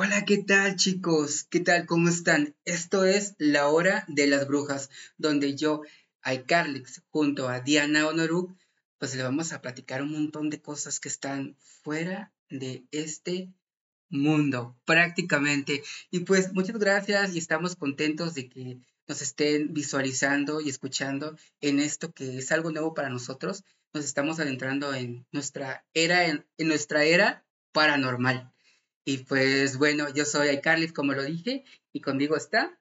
[0.00, 1.42] Hola, ¿qué tal chicos?
[1.50, 1.84] ¿Qué tal?
[1.84, 2.54] ¿Cómo están?
[2.64, 5.82] Esto es La Hora de las Brujas, donde yo,
[6.24, 8.56] iCarlix, junto a Diana Honoru,
[8.98, 13.52] pues le vamos a platicar un montón de cosas que están fuera de este
[14.08, 15.82] mundo, prácticamente.
[16.12, 18.78] Y pues muchas gracias y estamos contentos de que
[19.08, 23.64] nos estén visualizando y escuchando en esto que es algo nuevo para nosotros.
[23.92, 28.52] Nos estamos adentrando en nuestra era, en, nuestra era paranormal.
[29.08, 32.78] Y pues bueno, yo soy iCarly, como lo dije, y conmigo está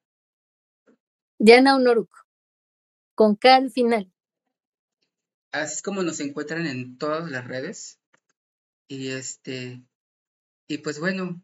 [1.39, 2.13] Diana Honoruk,
[3.15, 4.11] con K al final.
[5.53, 8.01] Así es como nos encuentran en todas las redes.
[8.89, 9.81] Y este,
[10.67, 11.41] y pues bueno,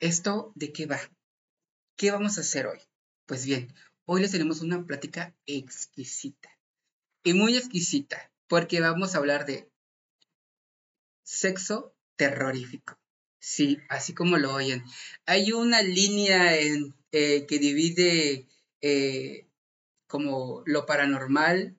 [0.00, 1.00] ¿esto de qué va?
[1.96, 2.80] ¿Qué vamos a hacer hoy?
[3.24, 3.72] Pues bien,
[4.04, 6.50] hoy les tenemos una plática exquisita.
[7.24, 9.72] Y muy exquisita, porque vamos a hablar de
[11.24, 12.98] sexo terrorífico.
[13.40, 14.84] Sí, así como lo oyen.
[15.24, 18.46] Hay una línea eh, que divide
[18.82, 19.48] eh,
[20.06, 21.78] como lo paranormal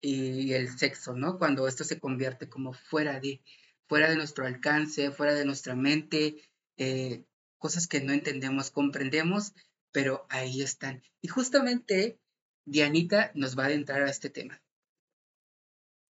[0.00, 1.38] y el sexo, ¿no?
[1.38, 3.40] Cuando esto se convierte como fuera de
[3.88, 6.36] fuera de nuestro alcance, fuera de nuestra mente,
[6.78, 7.24] eh,
[7.58, 9.52] cosas que no entendemos, comprendemos,
[9.92, 11.02] pero ahí están.
[11.20, 12.18] Y justamente
[12.64, 14.62] Dianita nos va a adentrar a este tema.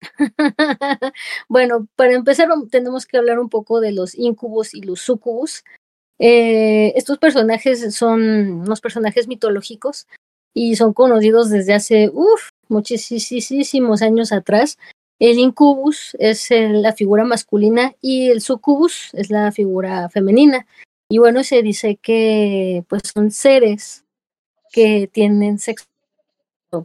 [1.49, 5.65] bueno, para empezar tenemos que hablar un poco de los incubos y los sucubus.
[6.19, 8.21] Eh, estos personajes son
[8.63, 10.07] unos personajes mitológicos
[10.55, 14.79] y son conocidos desde hace uf, muchísimos años atrás
[15.23, 20.67] el incubus es la figura masculina y el sucubus es la figura femenina.
[21.09, 24.05] Y bueno, se dice que pues son seres
[24.73, 25.85] que tienen sexo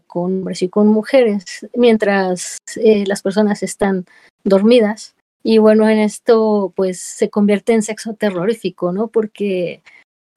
[0.07, 4.05] con hombres y con mujeres mientras eh, las personas están
[4.43, 5.15] dormidas.
[5.43, 9.07] Y bueno, en esto pues se convierte en sexo terrorífico, ¿no?
[9.07, 9.81] Porque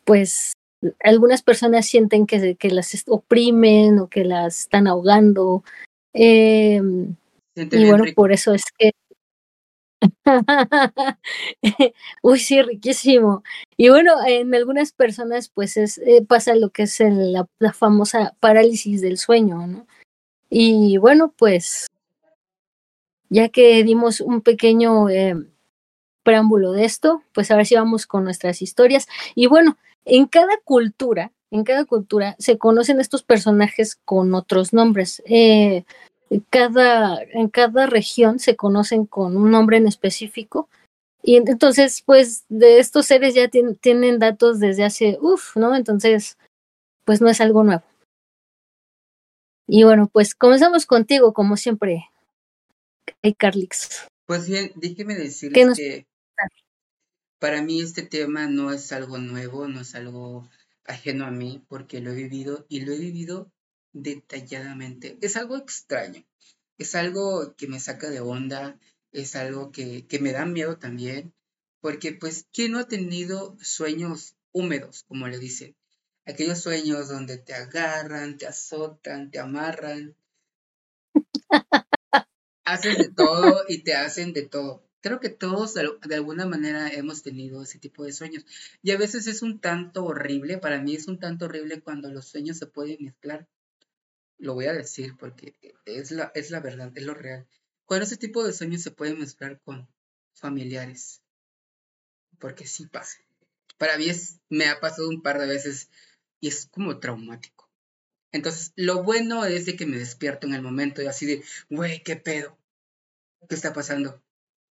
[0.04, 0.52] pues
[1.02, 5.64] algunas personas sienten que, que las oprimen o que las están ahogando.
[6.14, 6.80] Eh,
[7.56, 8.92] y bueno, por eso es que...
[12.22, 13.42] Uy, sí, riquísimo.
[13.76, 19.00] Y bueno, en algunas personas pues es, eh, pasa lo que es la, famosa parálisis
[19.00, 19.86] del sueño, ¿no?
[20.48, 21.86] Y bueno, pues
[23.28, 25.36] ya que dimos un pequeño eh,
[26.22, 29.06] preámbulo de esto, pues ahora sí vamos con nuestras historias.
[29.34, 35.22] Y bueno, en cada cultura, en cada cultura se conocen estos personajes con otros nombres.
[35.26, 35.84] Eh,
[36.38, 40.68] cada, en cada región se conocen con un nombre en específico.
[41.22, 45.76] Y entonces, pues, de estos seres ya tienen datos desde hace, uff, ¿no?
[45.76, 46.38] Entonces,
[47.04, 47.82] pues no es algo nuevo.
[49.66, 52.10] Y bueno, pues comenzamos contigo, como siempre,
[53.36, 54.08] Carlix.
[54.26, 56.06] Pues bien, déjeme decirles que
[57.38, 60.48] para mí este tema no es algo nuevo, no es algo
[60.84, 63.50] ajeno a mí, porque lo he vivido y lo he vivido
[63.92, 65.18] detalladamente.
[65.20, 66.24] Es algo extraño,
[66.78, 68.78] es algo que me saca de onda,
[69.12, 71.32] es algo que, me da miedo también,
[71.80, 75.76] porque pues, ¿quién no ha tenido sueños húmedos, como le dicen?
[76.26, 80.14] Aquellos sueños donde te agarran, te azotan, te amarran,
[82.64, 84.84] hacen de todo y te hacen de todo.
[85.00, 88.44] Creo que todos de alguna manera hemos tenido ese tipo de sueños.
[88.82, 92.28] Y a veces es un tanto horrible, para mí es un tanto horrible cuando los
[92.28, 93.48] sueños se pueden mezclar
[94.40, 97.46] lo voy a decir porque es la, es la verdad, es lo real.
[97.84, 99.88] Cuando ese tipo de sueños se pueden mezclar con
[100.32, 101.22] familiares,
[102.38, 103.18] porque sí pasa.
[103.78, 105.90] Para mí es, me ha pasado un par de veces
[106.40, 107.70] y es como traumático.
[108.32, 112.02] Entonces, lo bueno es de que me despierto en el momento y así de, güey,
[112.02, 112.56] ¿qué pedo?
[113.48, 114.22] ¿Qué está pasando?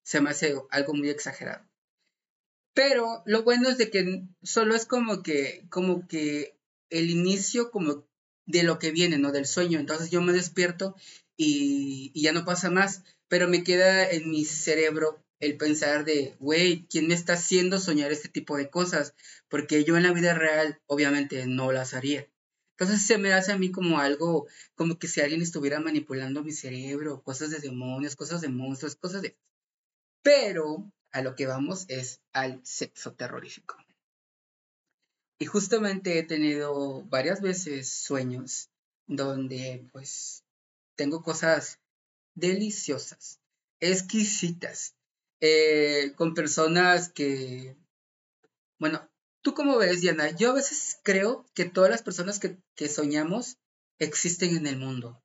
[0.04, 1.66] Se me hace algo muy exagerado.
[2.74, 6.58] Pero lo bueno es de que solo es como que, como que
[6.90, 8.06] el inicio como
[8.46, 9.32] de lo que viene, ¿no?
[9.32, 9.80] Del sueño.
[9.80, 10.96] Entonces yo me despierto
[11.38, 16.88] y, ya no pasa más, pero me queda en mi cerebro el pensar de, güey,
[16.90, 19.14] ¿quién me está haciendo soñar este tipo de cosas?
[19.50, 22.28] Porque yo en la vida real obviamente no las haría.
[22.78, 26.52] Entonces se me hace a mí como algo, como que si alguien estuviera manipulando mi
[26.52, 29.38] cerebro, cosas de demonios, cosas de monstruos, cosas de...
[30.22, 33.78] Pero a lo que vamos es al sexo terrorífico.
[35.38, 38.70] Y justamente he tenido varias veces sueños
[39.08, 40.44] donde pues
[40.96, 41.80] tengo cosas
[42.36, 43.40] deliciosas,
[43.80, 44.96] exquisitas,
[45.42, 47.76] eh, con personas que,
[48.80, 49.10] bueno,
[49.42, 50.32] ¿tú cómo ves, Diana?
[50.32, 52.58] Yo a veces creo que todas las personas que,
[52.90, 53.58] soñamos
[54.00, 55.22] existen en el mundo.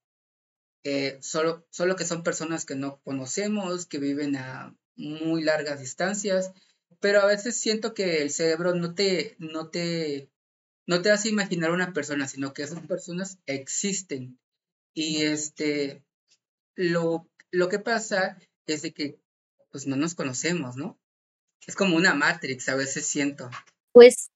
[0.83, 6.53] Eh, solo, solo que son personas que no conocemos, que viven a muy largas distancias,
[6.99, 10.31] pero a veces siento que el cerebro no te, no te,
[10.87, 14.39] no te hace imaginar una persona, sino que esas personas existen.
[14.93, 16.03] Y este,
[16.75, 19.21] lo, lo que pasa es de que
[19.71, 20.99] pues no nos conocemos, ¿no?
[21.67, 23.51] Es como una Matrix, a veces siento.
[23.93, 24.31] Pues,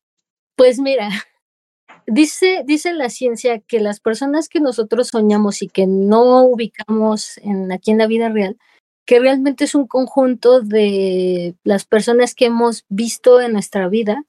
[0.56, 1.09] pues mira,
[2.06, 7.73] dice, dice la ciencia que las personas que nosotros soñamos y que no ubicamos en,
[7.73, 8.59] aquí en la vida real,
[9.06, 14.25] que realmente es un conjunto de las personas que hemos visto en nuestra vida.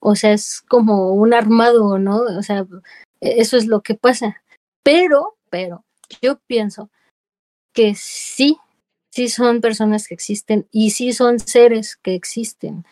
[0.00, 2.22] O sea, es como un armado, ¿no?
[2.22, 2.66] O sea,
[3.20, 4.42] eso es lo que pasa.
[4.82, 5.84] Pero, pero,
[6.22, 6.90] yo pienso
[7.72, 8.58] que sí,
[9.10, 12.84] sí son personas que existen y sí son seres que existen.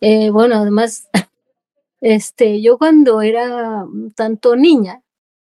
[0.00, 1.08] Eh, bueno, además,
[2.00, 5.02] este, yo cuando era tanto niña,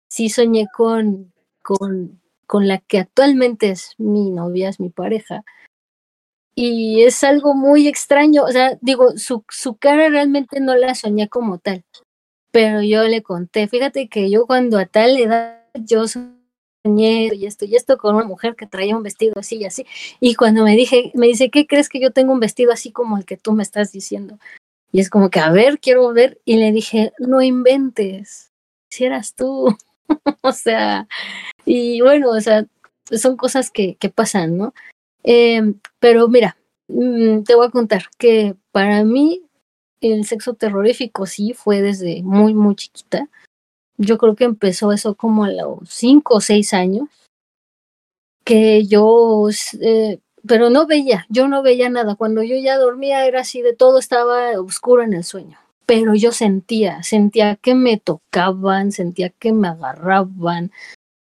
[0.10, 1.31] sí soñé con,
[1.62, 2.19] con,
[2.50, 5.44] con la que actualmente es mi novia, es mi pareja.
[6.56, 11.30] Y es algo muy extraño, o sea, digo, su, su cara realmente no la soñé
[11.30, 11.86] como tal,
[12.51, 16.06] pero yo le conté, fíjate que yo cuando a tal edad yo
[16.84, 19.86] y esto y esto con una mujer que traía un vestido así y así.
[20.19, 23.18] Y cuando me dije, me dice, ¿qué crees que yo tengo un vestido así como
[23.18, 24.40] el que tú me estás diciendo?
[24.92, 26.42] Y es como que, a ver, quiero ver.
[26.45, 28.52] Y le dije, no inventes,
[28.90, 29.78] si eras tú.
[30.42, 31.07] o sea,
[31.71, 32.66] y bueno, o sea,
[33.12, 34.74] son cosas que, que pasan, ¿no?
[35.24, 36.57] Eh, pero mira,
[36.88, 39.44] mm, te voy a contar que para mí
[40.01, 43.30] el sexo terrorífico sí fue desde muy, muy chiquita
[44.00, 47.10] yo creo que empezó eso como a los cinco o seis años,
[48.45, 49.50] que yo,
[49.81, 52.16] eh, pero no veía, yo no veía nada.
[52.16, 56.31] Cuando yo ya dormía era así de todo estaba oscuro en el sueño, pero yo
[56.31, 60.71] sentía, sentía que me tocaban, sentía que me agarraban,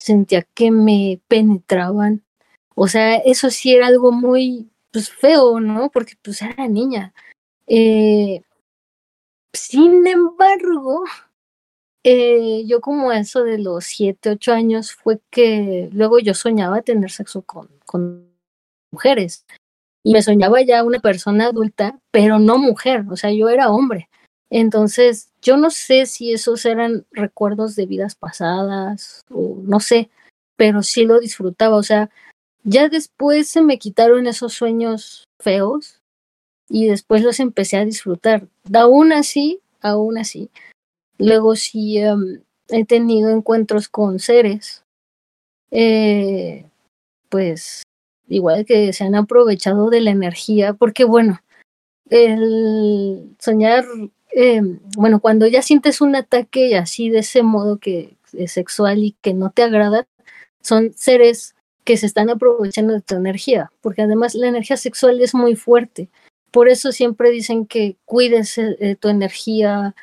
[0.09, 2.23] sentía que me penetraban.
[2.75, 5.91] O sea, eso sí era algo muy pues, feo, ¿no?
[5.91, 7.15] Porque pues era niña.
[7.67, 8.43] Eh,
[9.53, 11.05] sin embargo,
[12.05, 17.11] eh, yo como eso de los siete, ocho años fue que luego yo soñaba tener
[17.11, 18.31] sexo con, con
[18.91, 19.45] mujeres
[20.03, 24.09] y me soñaba ya una persona adulta, pero no mujer, o sea, yo era hombre.
[24.50, 30.11] Entonces, yo no sé si esos eran recuerdos de vidas pasadas o no sé,
[30.56, 32.11] pero sí lo disfrutaba, o sea,
[32.65, 36.00] ya después se me quitaron esos sueños feos
[36.69, 38.49] y después los empecé a disfrutar.
[38.73, 40.50] Aún así, aún así,
[41.19, 44.85] Luego sí em, he tenido encuentros con seres,
[45.71, 46.65] eh,
[47.29, 47.83] pues
[48.29, 51.41] igual que se han aprovechado de la energía, porque bueno,
[52.11, 53.85] el soñar,
[54.33, 59.13] em, bueno, cuando ya sientes un ataque así de ese modo que es sexual y
[59.23, 60.07] que no te agrada,
[60.63, 65.35] son seres que se están aprovechando de tu energía, porque además la energía sexual es
[65.35, 66.11] muy fuerte.
[66.51, 69.95] Por eso siempre dicen que cuides eh, tu energía,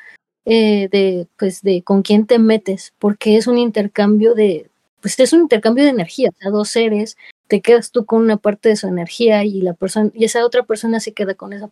[0.44, 4.70] eh, de, pues, de con quién te metes, porque es un intercambio de,
[5.00, 7.16] pues es un intercambio de energía, o sea, dos seres,
[7.48, 10.64] te quedas tú con una parte de su energía y la persona, y esa otra
[10.64, 11.70] persona se queda con esa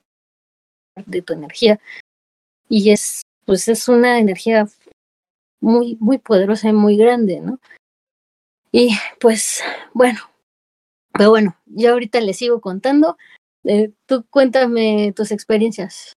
[1.06, 1.80] de tu energía.
[2.68, 4.66] Y es, pues es una energía
[5.60, 7.58] muy, muy poderosa y muy grande, ¿no?
[8.72, 9.62] Y pues,
[9.92, 10.20] bueno,
[11.12, 13.16] pero bueno, yo ahorita le sigo contando.
[13.64, 16.14] Eh, tú cuéntame tus experiencias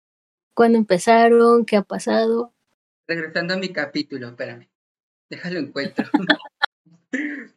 [0.55, 2.53] cuándo empezaron, qué ha pasado.
[3.07, 4.69] Regresando a mi capítulo, espérame,
[5.29, 6.07] déjalo encuentro.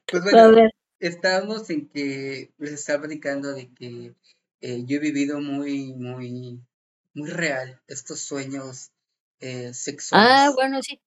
[0.06, 4.16] pues bueno, estábamos en que les estaba platicando de que
[4.62, 6.60] eh, yo he vivido muy, muy,
[7.18, 8.92] muy real estos sueños
[9.40, 10.30] eh, sexuales.
[10.30, 11.02] Ah, bueno, sí.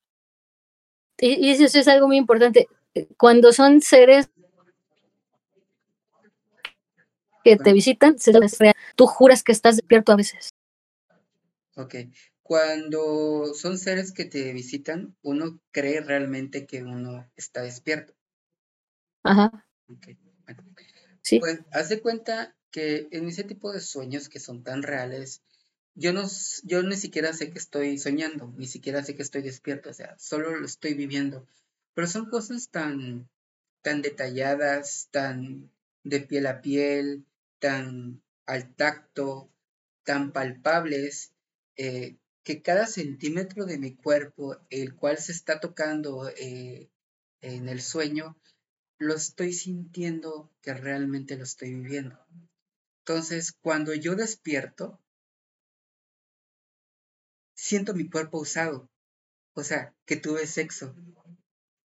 [1.18, 2.68] Y, eso es algo muy importante.
[3.16, 4.28] Cuando son seres
[7.44, 8.16] que te visitan,
[8.96, 10.50] tú juras que estás despierto a veces.
[11.76, 11.94] Ok.
[12.42, 18.14] Cuando son seres que te visitan, uno cree realmente que uno está despierto.
[19.22, 19.66] Ajá.
[19.88, 20.18] Okay.
[21.22, 21.38] Sí.
[21.38, 25.42] Pues haz de cuenta que en ese tipo de sueños que son tan reales,
[26.00, 26.26] yo no,
[26.64, 30.18] yo ni siquiera sé que estoy soñando, ni siquiera sé que estoy despierto, o sea,
[30.18, 31.46] solo lo estoy viviendo.
[31.92, 33.28] Pero son cosas tan,
[33.82, 35.70] tan detalladas, tan
[36.02, 37.26] de piel a piel,
[37.58, 39.50] tan al tacto,
[40.02, 41.32] tan palpables,
[41.76, 46.88] eh, que cada centímetro de mi cuerpo, el cual se está tocando eh,
[47.42, 48.38] en el sueño,
[48.96, 52.18] lo estoy sintiendo que realmente lo estoy viviendo.
[53.00, 54.98] Entonces, cuando yo despierto,
[57.60, 58.88] siento mi cuerpo usado,
[59.52, 60.94] o sea, que tuve sexo.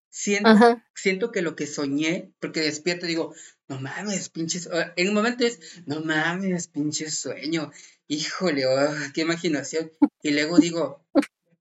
[0.08, 0.48] Siento,
[0.94, 3.34] siento que lo que soñé, porque despierto digo,
[3.68, 7.70] no mames, pinches, en un momento es, no mames, pinche sueño,
[8.08, 9.92] híjole, oh, qué imaginación.
[10.22, 11.04] Y luego digo,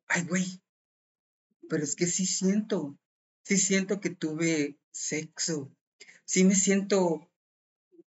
[0.08, 0.62] ay, güey,
[1.68, 2.98] pero es que sí siento,
[3.44, 5.76] sí siento que tuve sexo,
[6.24, 7.30] sí me siento,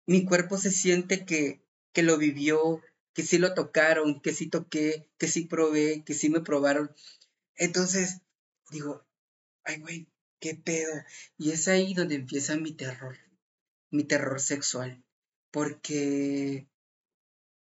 [0.06, 2.82] mi cuerpo se siente que, que lo vivió,
[3.14, 6.94] que sí lo tocaron, que sí toqué, que sí probé, que sí me probaron.
[7.56, 8.20] Entonces,
[8.70, 9.04] digo,
[9.64, 10.08] ay, güey,
[10.40, 10.92] qué pedo.
[11.38, 13.16] Y es ahí donde empieza mi terror,
[13.90, 15.04] mi terror sexual,
[15.50, 16.66] porque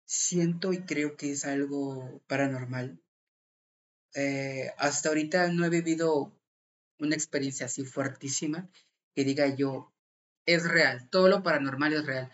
[0.05, 3.01] siento y creo que es algo paranormal.
[4.15, 6.33] Eh, hasta ahorita no he vivido
[6.99, 8.71] una experiencia así fuertísima
[9.15, 9.93] que diga yo,
[10.47, 12.31] es real, todo lo paranormal es real,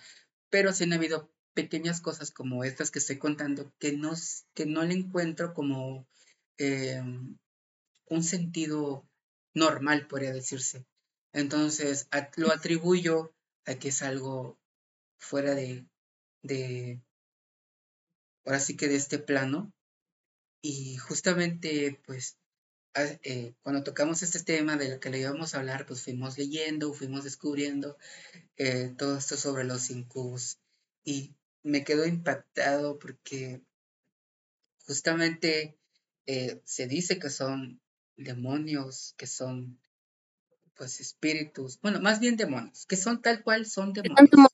[0.51, 1.31] pero sí han habido
[1.63, 4.13] pequeñas cosas como estas que estoy contando que no,
[4.55, 6.07] que no le encuentro como
[6.59, 7.37] em,
[8.07, 9.07] un sentido
[9.55, 10.85] normal, podría decirse.
[11.33, 13.33] Entonces, lo atribuyo
[13.67, 14.59] a que es algo
[15.19, 15.87] fuera de,
[16.43, 17.03] de,
[18.45, 19.73] ahora sí que de este plano.
[20.63, 22.37] Y justamente, pues,
[22.95, 27.25] eh, cuando tocamos este tema del que le íbamos a hablar, pues fuimos leyendo, fuimos
[27.25, 27.97] descubriendo
[28.57, 30.59] eh, todo esto sobre los incubos.
[31.05, 33.63] Y me quedo impactado porque
[34.87, 35.79] justamente
[36.27, 37.81] eh, se dice que son
[38.17, 39.81] demonios, que son
[40.75, 44.49] pues espíritus, bueno, más bien demonios, que son tal cual son demonios.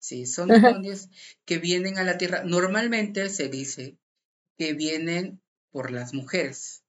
[0.00, 1.08] Sí, son demonios
[1.44, 2.42] que vienen a la tierra.
[2.42, 3.98] Normalmente se dice
[4.56, 6.82] que vienen por las mujeres.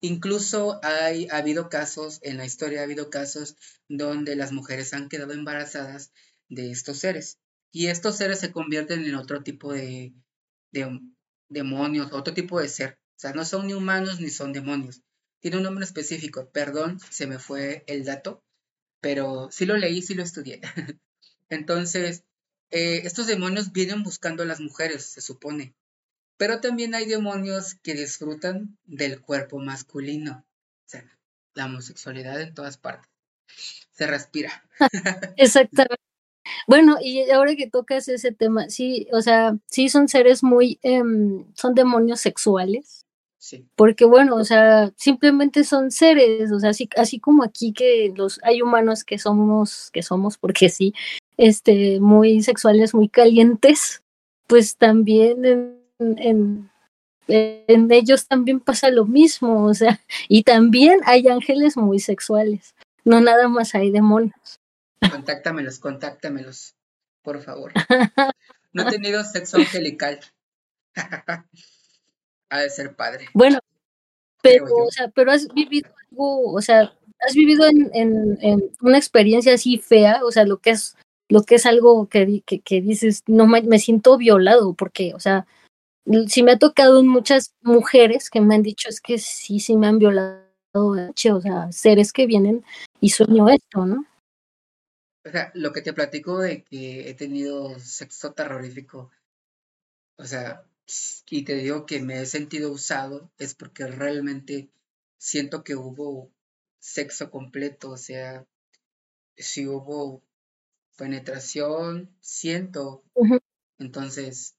[0.00, 3.56] Incluso hay, ha habido casos, en la historia ha habido casos
[3.88, 6.12] donde las mujeres han quedado embarazadas
[6.48, 7.38] de estos seres.
[7.76, 10.14] Y estos seres se convierten en otro tipo de,
[10.72, 10.98] de
[11.50, 12.98] demonios, otro tipo de ser.
[13.16, 15.02] O sea, no son ni humanos ni son demonios.
[15.42, 16.48] Tiene un nombre específico.
[16.52, 18.42] Perdón, se me fue el dato,
[19.02, 20.62] pero sí lo leí, sí lo estudié.
[21.50, 22.24] Entonces,
[22.70, 25.74] eh, estos demonios vienen buscando a las mujeres, se supone.
[26.38, 30.46] Pero también hay demonios que disfrutan del cuerpo masculino.
[30.86, 31.04] O sea,
[31.52, 33.10] la homosexualidad en todas partes.
[33.90, 34.66] Se respira.
[35.36, 36.05] Exactamente.
[36.66, 41.44] Bueno, y ahora que tocas ese tema, sí, o sea, sí son seres muy, em,
[41.54, 43.02] son demonios sexuales.
[43.38, 43.64] Sí.
[43.76, 48.40] Porque bueno, o sea, simplemente son seres, o sea, así, así como aquí que los
[48.42, 50.94] hay humanos que somos, que somos, porque sí,
[51.36, 54.02] este, muy sexuales, muy calientes,
[54.48, 56.70] pues también en, en,
[57.28, 62.74] en ellos también pasa lo mismo, o sea, y también hay ángeles muy sexuales,
[63.04, 64.60] no nada más hay demonios.
[65.10, 66.74] Contáctamelos, contáctamelos,
[67.22, 67.72] por favor.
[68.72, 70.20] No he tenido sexo angelical.
[72.50, 73.26] ha de ser padre.
[73.32, 73.58] Bueno,
[74.42, 76.92] pero, o sea, pero has vivido algo, o sea,
[77.26, 80.96] has vivido en, en, en, una experiencia así fea, o sea, lo que es,
[81.28, 85.20] lo que es algo que, que, que dices, no me, me, siento violado, porque, o
[85.20, 85.46] sea,
[86.28, 89.86] sí me ha tocado muchas mujeres que me han dicho es que sí, sí me
[89.86, 92.64] han violado, o sea, seres que vienen
[93.00, 94.04] y sueño esto, ¿no?
[95.26, 99.10] O sea, lo que te platico de que he tenido sexo terrorífico,
[100.18, 100.64] o sea,
[101.28, 104.68] y te digo que me he sentido usado, es porque realmente
[105.18, 106.30] siento que hubo
[106.78, 108.46] sexo completo, o sea,
[109.36, 110.22] si hubo
[110.96, 113.02] penetración, siento.
[113.80, 114.54] Entonces.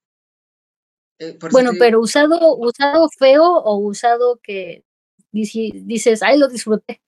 [1.19, 4.83] Eh, bueno, pero usado, usado feo o usado que
[5.31, 7.01] dices, ay, lo disfruté,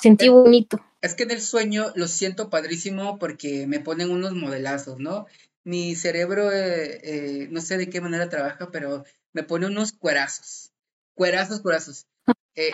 [0.00, 0.84] sentí bonito.
[1.04, 5.26] Es que en el sueño lo siento padrísimo porque me ponen unos modelazos, ¿no?
[5.62, 10.72] Mi cerebro, eh, eh, no sé de qué manera trabaja, pero me pone unos cuerazos.
[11.14, 12.06] Cuerazos, cuerazos.
[12.56, 12.70] Eh,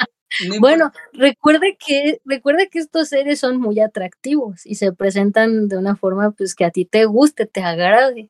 [0.61, 5.97] bueno, recuerde que, recuerde que estos seres son muy atractivos y se presentan de una
[5.97, 8.29] forma pues que a ti te guste, te agrade.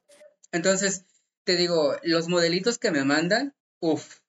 [0.53, 1.07] Entonces,
[1.43, 4.21] te digo, los modelitos que me mandan, uff,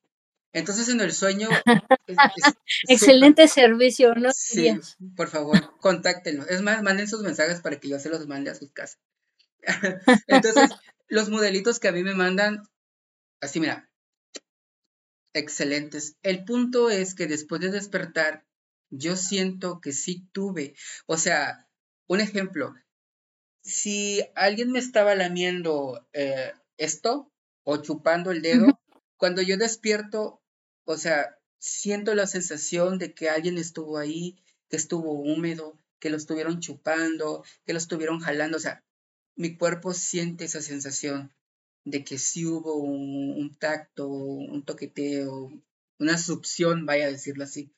[0.53, 1.49] entonces en el sueño...
[2.87, 4.31] Excelente servicio, ¿no?
[4.33, 4.71] Sí,
[5.15, 6.47] por favor, contáctenlo.
[6.47, 8.99] Es más, manden sus mensajes para que yo se los mande a sus casas.
[10.27, 10.69] Entonces,
[11.07, 12.63] los modelitos que a mí me mandan,
[13.41, 13.89] así mira,
[15.33, 16.17] excelentes.
[16.23, 18.45] El punto es que después de despertar,
[18.89, 21.67] yo siento que sí tuve, o sea,
[22.07, 22.73] un ejemplo,
[23.63, 27.31] si alguien me estaba lamiendo eh, esto
[27.63, 28.79] o chupando el dedo,
[29.17, 30.40] cuando yo despierto,
[30.85, 34.37] o sea, siento la sensación de que alguien estuvo ahí,
[34.69, 38.57] que estuvo húmedo, que lo estuvieron chupando, que lo estuvieron jalando.
[38.57, 38.83] O sea,
[39.35, 41.31] mi cuerpo siente esa sensación
[41.85, 45.51] de que sí hubo un, tacto, un toqueteo,
[45.99, 47.71] una succión, vaya a decirlo así.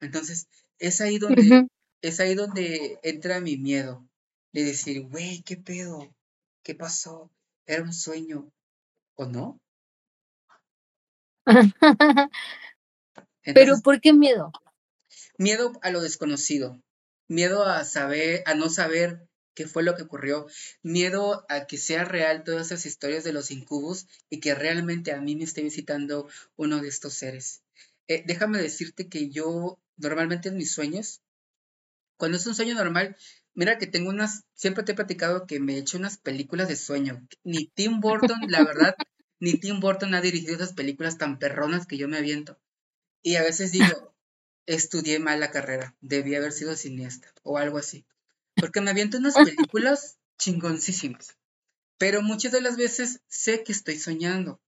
[0.00, 1.66] Entonces, es ahí donde,
[2.02, 4.06] es ahí donde entra mi miedo
[4.52, 6.14] de decir, güey, ¿qué pedo?
[6.62, 7.30] ¿Qué pasó?
[7.66, 8.50] Era un sueño
[9.20, 9.60] ¿O no?
[13.42, 14.52] Pero ¿por qué miedo?
[15.38, 16.80] Miedo a lo desconocido,
[17.28, 20.46] miedo a saber, a no saber qué fue lo que ocurrió,
[20.82, 25.20] miedo a que sea real todas esas historias de los incubos y que realmente a
[25.20, 27.62] mí me esté visitando uno de estos seres.
[28.08, 31.20] Eh, déjame decirte que yo normalmente en mis sueños,
[32.16, 33.16] cuando es un sueño normal,
[33.54, 36.76] mira que tengo unas, siempre te he platicado que me he hecho unas películas de
[36.76, 37.26] sueño.
[37.44, 38.94] Ni Tim Burton, la verdad,
[39.40, 42.58] ni Tim Burton ha dirigido esas películas tan perronas que yo me aviento.
[43.22, 44.14] Y a veces digo,
[44.66, 48.04] estudié mal la carrera, debí haber sido cineasta o algo así.
[48.54, 51.36] Porque me aviento unas películas chingoncísimas.
[51.98, 54.60] Pero muchas de las veces sé que estoy soñando.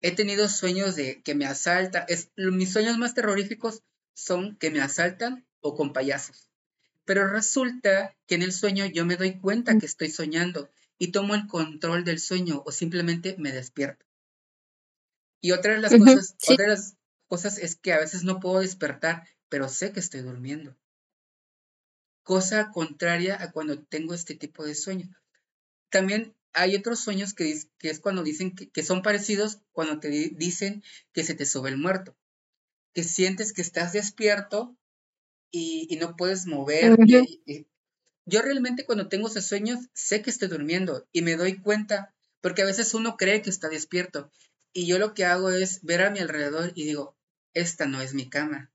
[0.00, 2.04] He tenido sueños de que me asaltan.
[2.08, 3.82] Es, mis sueños más terroríficos
[4.14, 6.50] son que me asaltan o con payasos.
[7.04, 10.70] Pero resulta que en el sueño yo me doy cuenta que estoy soñando
[11.02, 14.06] y tomo el control del sueño o simplemente me despierto.
[15.40, 18.60] Y otra de las cosas, otra de las cosas es que a veces no puedo
[18.60, 20.78] despertar, pero sé que estoy durmiendo.
[22.22, 25.10] Cosa contraria a cuando tengo este tipo de sueños.
[25.90, 31.24] También hay otros sueños que, es cuando dicen que, son parecidos cuando te dicen que
[31.24, 32.16] se te sube el muerto.
[32.94, 34.76] Que sientes que estás despierto
[35.50, 37.66] y, no puedes moverte.
[38.24, 42.62] Yo realmente cuando tengo esos sueños sé que estoy durmiendo y me doy cuenta, porque
[42.62, 44.30] a veces uno cree que está despierto.
[44.72, 47.16] Y yo lo que hago es ver a mi alrededor y digo,
[47.54, 48.70] esta no es mi cama,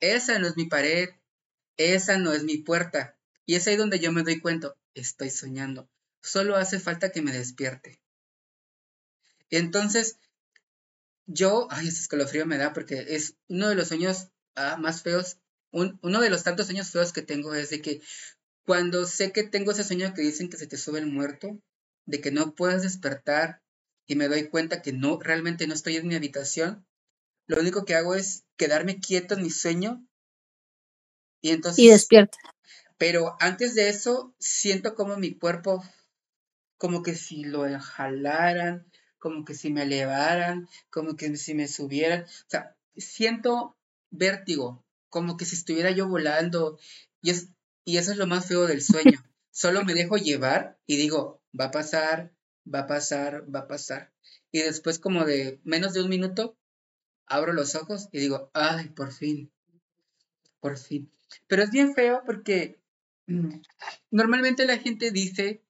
[0.00, 1.08] esa no es mi pared,
[1.76, 3.16] esa no es mi puerta.
[3.46, 5.88] Y es ahí donde yo me doy cuenta, estoy soñando.
[6.20, 8.00] Solo hace falta que me despierte.
[9.50, 10.18] entonces,
[11.26, 15.38] yo, ay, ese escalofrío me da porque es uno de los sueños ah, más feos,
[15.70, 18.00] uno de los tantos sueños feos que tengo es de que
[18.64, 21.58] cuando sé que tengo ese sueño que dicen que se te sube el muerto,
[22.06, 23.62] de que no puedes despertar
[24.06, 26.86] y me doy cuenta que no, realmente no estoy en mi habitación,
[27.46, 30.06] lo único que hago es quedarme quieto en mi sueño
[31.40, 31.84] y entonces...
[31.84, 32.38] Y despierta.
[32.96, 35.84] Pero antes de eso, siento como mi cuerpo,
[36.78, 38.86] como que si lo jalaran,
[39.18, 42.24] como que si me elevaran, como que si me subieran.
[42.24, 43.76] O sea, siento
[44.10, 46.78] vértigo, como que si estuviera yo volando.
[47.20, 47.48] Y, es,
[47.84, 49.22] y eso es lo más feo del sueño.
[49.50, 52.34] Solo me dejo llevar y digo, va a pasar,
[52.72, 54.12] va a pasar, va a pasar.
[54.50, 56.56] Y después como de menos de un minuto,
[57.26, 59.52] abro los ojos y digo, ay, por fin,
[60.60, 61.10] por fin.
[61.46, 62.80] Pero es bien feo porque
[63.26, 63.60] mm,
[64.10, 65.62] normalmente la gente dice,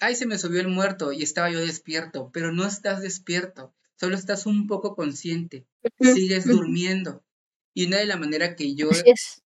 [0.00, 4.16] ay, se me subió el muerto y estaba yo despierto, pero no estás despierto, solo
[4.16, 5.66] estás un poco consciente,
[6.00, 7.24] sigues durmiendo.
[7.74, 8.90] Y una de las maneras que yo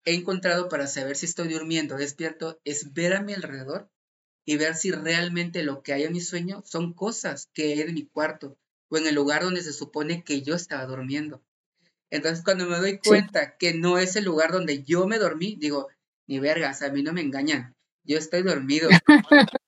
[0.05, 3.89] he encontrado para saber si estoy durmiendo o despierto es ver a mi alrededor
[4.45, 7.93] y ver si realmente lo que hay en mi sueño son cosas que hay en
[7.93, 8.57] mi cuarto
[8.89, 11.43] o en el lugar donde se supone que yo estaba durmiendo.
[12.09, 15.89] Entonces, cuando me doy cuenta que no es el lugar donde yo me dormí, digo,
[16.27, 18.89] ni vergas, a mí no me engañan, yo estoy dormido.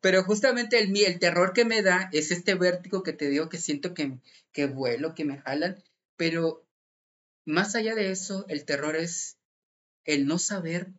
[0.00, 3.58] Pero justamente el, el terror que me da es este vértigo que te digo que
[3.58, 4.18] siento que,
[4.52, 5.82] que vuelo, que me jalan.
[6.16, 6.67] Pero
[7.48, 9.38] más allá de eso, el terror es
[10.04, 10.92] el no saber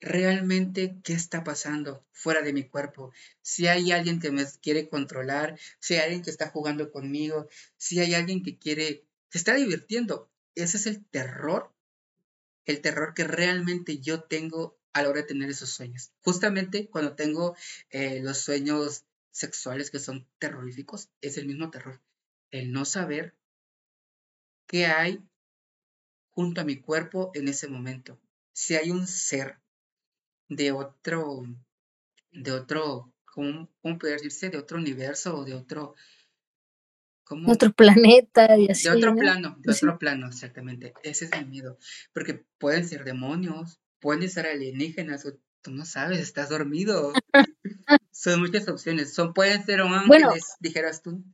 [0.00, 3.12] realmente qué está pasando fuera de mi cuerpo.
[3.42, 8.00] Si hay alguien que me quiere controlar, si hay alguien que está jugando conmigo, si
[8.00, 10.30] hay alguien que quiere se está divirtiendo.
[10.54, 11.72] Ese es el terror,
[12.64, 16.12] el terror que realmente yo tengo a la hora de tener esos sueños.
[16.22, 17.56] Justamente cuando tengo
[17.90, 22.00] eh, los sueños sexuales que son terroríficos, es el mismo terror.
[22.50, 23.34] El no saber
[24.66, 25.22] qué hay
[26.36, 28.20] junto a mi cuerpo en ese momento.
[28.52, 29.58] Si hay un ser
[30.50, 31.44] de otro,
[32.30, 34.50] de otro, ¿cómo, cómo poder decirse?
[34.50, 35.94] De otro universo o de otro,
[37.46, 38.84] otro planeta y así.
[38.84, 40.92] De otro plano, de otro plano, exactamente.
[41.02, 41.78] Ese es el miedo.
[42.12, 47.14] Porque pueden ser demonios, pueden ser alienígenas, o tú no sabes, estás dormido.
[48.12, 49.14] Son muchas opciones.
[49.14, 51.24] Son, pueden ser ángeles, dijeras tú.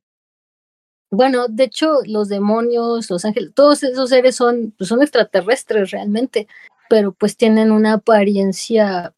[1.13, 6.49] Bueno, de hecho, los demonios, los ángeles, todos esos seres son, pues, son extraterrestres realmente,
[6.89, 9.15] pero pues tienen una apariencia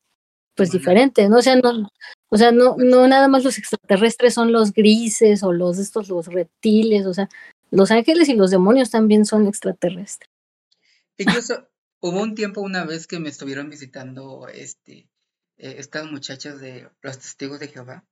[0.57, 1.39] pues diferente, ¿no?
[1.39, 1.89] O sea, no,
[2.31, 6.27] o sea, no, no nada más los extraterrestres son los grises o los estos, los
[6.27, 7.29] reptiles, o sea,
[7.71, 10.29] los ángeles y los demonios también son extraterrestres.
[11.17, 11.69] Incluso
[12.01, 15.09] hubo un tiempo una vez que me estuvieron visitando este,
[15.59, 18.05] eh, estas muchachas de los testigos de Jehová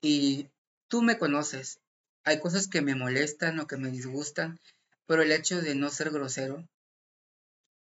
[0.00, 0.48] y
[0.88, 1.78] tú me conoces.
[2.24, 4.60] Hay cosas que me molestan o que me disgustan,
[5.06, 6.68] pero el hecho de no ser grosero,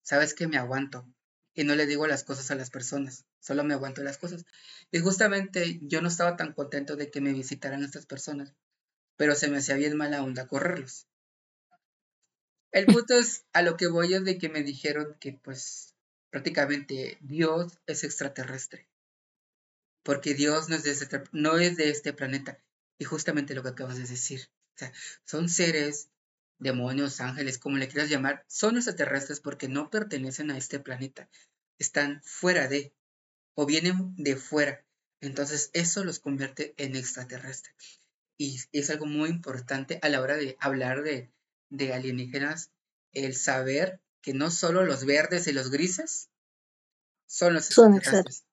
[0.02, 1.06] sabes que me aguanto
[1.54, 4.44] y no le digo las cosas a las personas, solo me aguanto las cosas.
[4.90, 8.54] Y justamente yo no estaba tan contento de que me visitaran estas personas,
[9.16, 11.06] pero se me hacía bien mala onda correrlos.
[12.72, 15.94] El punto es, a lo que voy es de que me dijeron que pues
[16.30, 18.88] prácticamente Dios es extraterrestre,
[20.02, 22.58] porque Dios no es de este, no es de este planeta,
[22.98, 24.92] y justamente lo que acabas de decir, o sea,
[25.24, 26.08] son seres
[26.58, 31.28] demonios, ángeles, como le quieras llamar, son extraterrestres porque no pertenecen a este planeta.
[31.78, 32.92] Están fuera de,
[33.54, 34.84] o vienen de fuera.
[35.20, 38.00] Entonces eso los convierte en extraterrestres.
[38.36, 41.30] Y es algo muy importante a la hora de hablar de,
[41.70, 42.70] de alienígenas,
[43.12, 46.30] el saber que no solo los verdes y los grises
[47.26, 48.44] son los extraterrestres.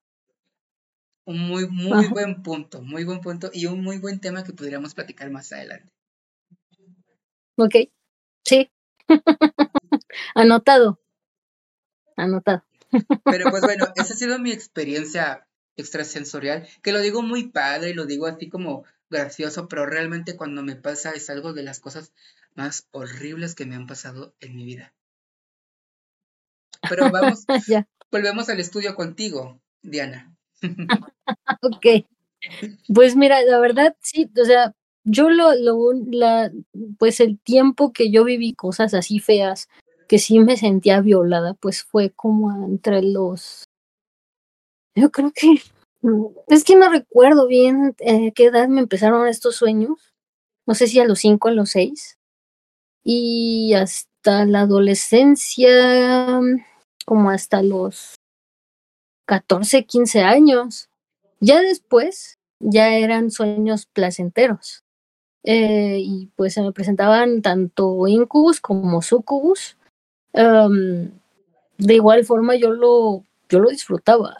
[1.25, 4.93] Un muy, muy buen punto, muy buen punto y un muy buen tema que podríamos
[4.93, 5.89] platicar más adelante.
[7.57, 7.75] Ok,
[8.43, 8.71] sí.
[10.35, 10.99] Anotado.
[12.15, 12.63] Anotado.
[13.23, 18.05] Pero pues bueno, esa ha sido mi experiencia extrasensorial, que lo digo muy padre, lo
[18.05, 22.13] digo así como gracioso, pero realmente cuando me pasa es algo de las cosas
[22.55, 24.93] más horribles que me han pasado en mi vida.
[26.89, 27.45] Pero vamos,
[28.11, 30.35] volvemos al estudio contigo, Diana.
[31.61, 32.05] ok.
[32.93, 36.51] Pues mira, la verdad, sí, o sea, yo lo, lo, la,
[36.97, 39.67] pues el tiempo que yo viví cosas así feas,
[40.07, 43.63] que sí me sentía violada, pues fue como entre los,
[44.95, 45.61] yo creo que,
[46.47, 50.13] es que no recuerdo bien eh, qué edad me empezaron estos sueños,
[50.67, 52.17] no sé si a los cinco, a los seis,
[53.03, 56.39] y hasta la adolescencia,
[57.05, 58.15] como hasta los
[59.25, 60.89] 14, 15 años.
[61.39, 64.83] Ya después, ya eran sueños placenteros.
[65.43, 69.77] Eh, y pues se me presentaban tanto incubus como sucubus.
[70.33, 74.37] de igual forma yo lo, yo lo disfrutaba.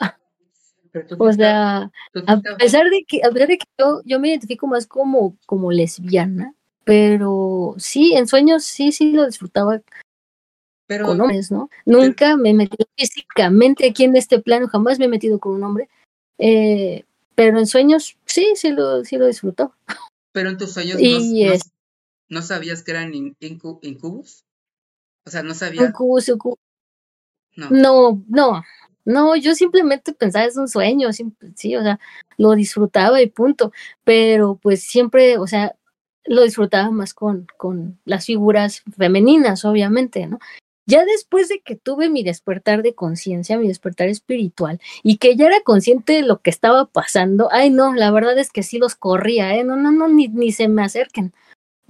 [1.18, 1.90] O sea,
[2.28, 5.72] a pesar de que, a pesar de que yo, yo me identifico más como, como
[5.72, 9.82] lesbiana, pero sí, en sueños sí, sí lo disfrutaba
[10.92, 11.70] pero, con hombres, ¿no?
[11.86, 15.64] Nunca me he metido físicamente aquí en este plano, jamás me he metido con un
[15.64, 15.88] hombre,
[16.38, 19.74] eh, pero en sueños sí, sí lo, sí lo disfrutó.
[20.34, 21.00] Pero en tus sueños
[22.28, 24.44] no, sabías que eran incubus.
[25.26, 25.88] O sea, no sabías.
[25.88, 26.30] Incubus.
[27.56, 27.70] No.
[27.70, 28.64] no, no,
[29.06, 32.02] no, yo simplemente pensaba es un sueño, sí, o sea,
[32.36, 33.72] lo disfrutaba y punto,
[34.04, 35.74] pero pues siempre, o sea,
[36.26, 40.40] lo disfrutaba más con, con las figuras femeninas, obviamente, ¿no?
[40.88, 45.48] Ya después de que tuve mi despertar de conciencia, mi despertar espiritual, y que ya
[45.48, 48.96] era consciente de lo que estaba pasando, ay no, la verdad es que sí los
[48.96, 49.64] corría, ¿eh?
[49.64, 51.34] No, no, no, ni, ni se me acerquen.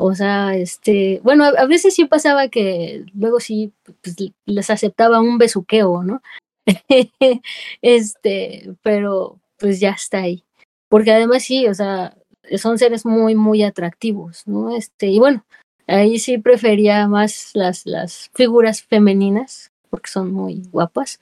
[0.04, 5.38] O sea, este, bueno, a, veces sí pasaba que luego sí pues, les aceptaba un
[5.38, 6.21] besuqueo, ¿no?
[7.82, 10.43] este, pero pues ya está ahí.
[10.89, 12.17] Porque además sí, o sea,
[12.58, 14.75] son seres muy, muy atractivos, ¿no?
[14.75, 15.45] Este, y bueno,
[15.91, 21.19] Ahí sí prefería más las, las figuras femeninas, porque son muy guapas.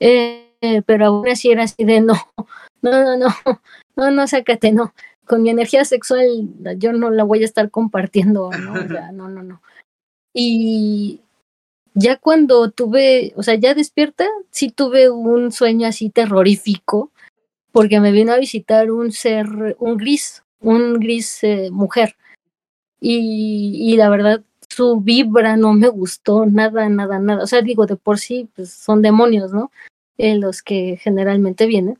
[0.00, 2.14] Eh, pero aún así era así de no,
[2.82, 3.60] no, no, no,
[3.94, 4.94] no, no, sácate, no.
[5.26, 6.26] Con mi energía sexual
[6.78, 8.72] yo no la voy a estar compartiendo, ¿no?
[8.72, 9.60] O sea, no, no, no.
[10.32, 11.20] Y
[11.92, 17.10] ya cuando tuve, o sea, ya despierta, sí tuve un sueño así terrorífico,
[17.70, 22.16] porque me vino a visitar un ser, un gris, un gris eh, mujer
[23.00, 27.42] y, la verdad su vibra no me gustó nada, nada, nada.
[27.44, 29.70] O sea, digo, de por sí, pues son demonios, ¿no?
[30.18, 31.98] En los que generalmente vienen.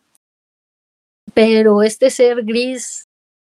[1.32, 3.08] Pero este ser gris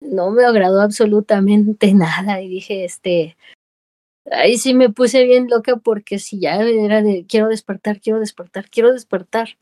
[0.02, 3.38] no me agradó absolutamente nada y dije, este,
[4.32, 8.70] ahí sí me puse bien loca porque si ya era de quiero despertar, quiero despertar,
[8.70, 9.58] quiero despertar,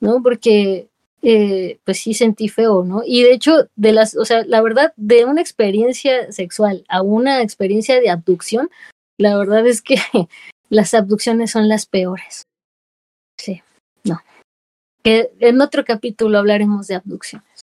[0.00, 0.22] ¿no?
[0.22, 0.89] Porque
[1.22, 3.02] eh, pues sí sentí feo, ¿no?
[3.04, 7.42] Y de hecho, de las, o sea, la verdad, de una experiencia sexual a una
[7.42, 8.70] experiencia de abducción,
[9.18, 9.96] la verdad es que
[10.70, 12.44] las abducciones son las peores.
[13.38, 13.62] Sí,
[14.04, 14.22] no.
[15.02, 17.60] Que en otro capítulo hablaremos de abducciones.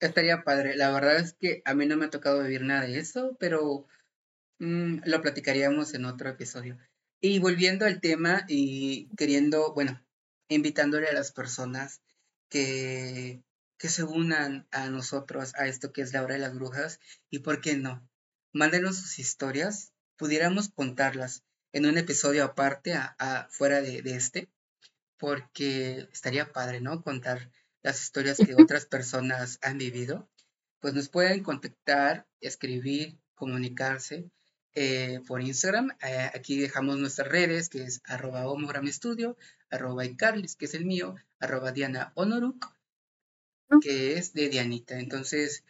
[0.00, 0.76] Estaría padre.
[0.76, 3.86] La verdad es que a mí no me ha tocado vivir nada de eso, pero
[4.58, 6.76] mm, lo platicaríamos en otro episodio.
[7.20, 10.00] Y volviendo al tema y queriendo, bueno,
[10.48, 12.00] invitándole a las personas
[12.48, 13.42] que,
[13.78, 17.40] que se unan a nosotros, a esto que es la hora de las brujas, y
[17.40, 18.08] por qué no,
[18.52, 24.48] mándenos sus historias, pudiéramos contarlas en un episodio aparte, a, fuera de, de, este,
[25.18, 27.02] porque estaría padre, ¿no?
[27.02, 27.50] Contar
[27.82, 30.28] las historias que otras personas han vivido.
[30.80, 34.30] Pues nos pueden contactar, escribir, comunicarse
[34.80, 35.90] eh, por Instagram.
[36.02, 39.36] Eh, aquí dejamos nuestras redes, que es arroba homogramestudio,
[39.70, 42.72] arroba icarlis, que es el mío, arroba Diana Honoruk,
[43.82, 45.00] que es de Dianita.
[45.00, 45.64] Entonces,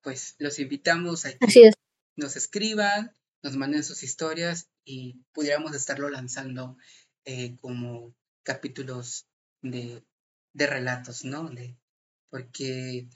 [0.00, 1.72] pues los invitamos a que
[2.16, 6.78] nos escriban, nos manden sus historias y pudiéramos estarlo lanzando
[7.26, 9.26] eh, como capítulos
[9.60, 10.02] de,
[10.54, 11.50] de relatos, ¿no?
[11.50, 11.76] De,
[12.30, 13.06] porque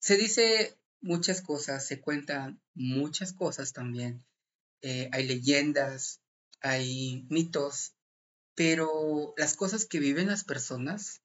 [0.00, 4.24] se dice muchas cosas, se cuentan muchas cosas también.
[4.80, 6.22] Eh, hay leyendas,
[6.60, 7.94] hay mitos,
[8.54, 11.22] pero las cosas que viven las personas,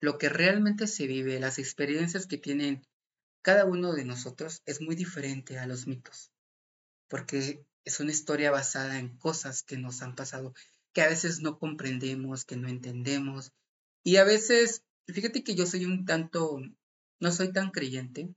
[0.00, 2.82] lo que realmente se vive, las experiencias que tienen
[3.42, 6.32] cada uno de nosotros es muy diferente a los mitos,
[7.08, 10.54] porque es una historia basada en cosas que nos han pasado,
[10.94, 13.52] que a veces no comprendemos, que no entendemos,
[14.02, 16.60] y a veces, fíjate que yo soy un tanto,
[17.20, 18.34] no soy tan creyente,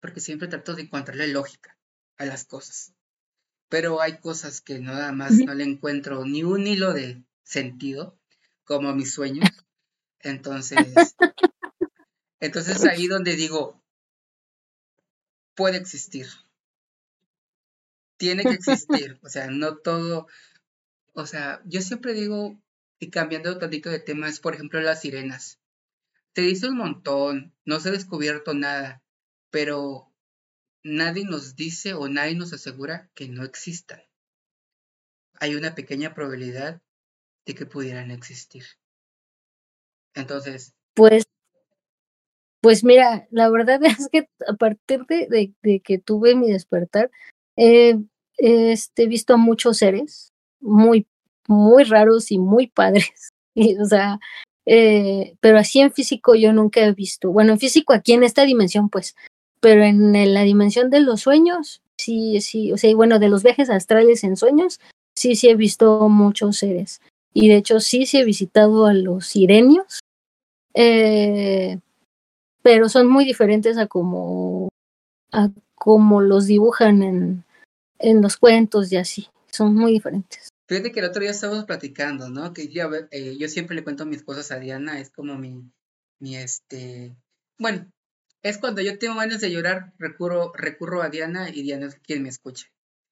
[0.00, 1.76] porque siempre trato de encontrarle lógica
[2.16, 2.92] a las cosas.
[3.68, 8.18] Pero hay cosas que nada más no le encuentro ni un hilo de sentido,
[8.64, 9.48] como mis sueños.
[10.20, 11.14] Entonces,
[12.40, 13.82] entonces ahí donde digo,
[15.54, 16.26] puede existir.
[18.16, 19.18] Tiene que existir.
[19.22, 20.26] O sea, no todo.
[21.12, 22.60] O sea, yo siempre digo,
[22.98, 25.58] y cambiando tantito de tema, es por ejemplo las sirenas.
[26.34, 29.02] Se dice un montón, no se ha descubierto nada,
[29.50, 30.10] pero
[30.82, 34.00] nadie nos dice o nadie nos asegura que no existan.
[35.34, 36.82] Hay una pequeña probabilidad
[37.46, 38.64] de que pudieran existir.
[40.14, 40.74] Entonces.
[40.94, 41.24] Pues,
[42.60, 47.10] pues mira, la verdad es que a partir de, que tuve mi despertar,
[47.56, 47.98] he
[48.36, 51.06] este, visto a muchos seres muy,
[51.48, 53.30] muy raros y muy padres.
[53.52, 54.20] Y, o sea,
[54.64, 57.32] eh, pero así en físico yo nunca he visto.
[57.32, 59.16] Bueno, en físico aquí en esta dimensión, pues,
[59.60, 63.70] pero en la dimensión de los sueños, sí, sí, o sea, bueno, de los viajes
[63.70, 64.80] astrales en sueños,
[65.14, 67.00] sí, sí he visto muchos seres.
[67.32, 70.00] Y de hecho, sí, sí he visitado a los sirenios,
[70.74, 71.78] eh,
[72.62, 74.68] pero son muy diferentes a como,
[75.32, 77.44] a como los dibujan en,
[77.98, 80.48] en los cuentos y así, son muy diferentes.
[80.68, 82.52] Fíjate que el otro día estábamos platicando, ¿no?
[82.52, 85.64] Que yo, eh, yo siempre le cuento mis cosas a Diana, es como mi,
[86.20, 87.16] mi este,
[87.58, 87.90] bueno,
[88.42, 92.22] es cuando yo tengo ganas de llorar, recurro, recurro a Diana y Diana es quien
[92.22, 92.66] me escucha.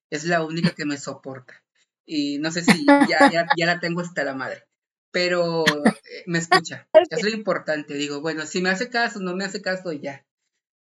[0.09, 1.63] Es la única que me soporta.
[2.05, 4.63] Y no sé si ya, ya, la tengo hasta la madre,
[5.11, 6.87] pero eh, me escucha.
[7.11, 7.93] Es lo importante.
[7.93, 10.25] Digo, bueno, si me hace caso, no me hace caso, ya.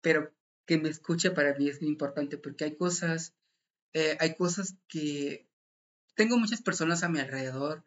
[0.01, 0.33] Pero
[0.65, 3.35] que me escuche para mí es muy importante porque hay cosas,
[3.93, 5.47] eh, hay cosas que
[6.15, 7.85] tengo muchas personas a mi alrededor,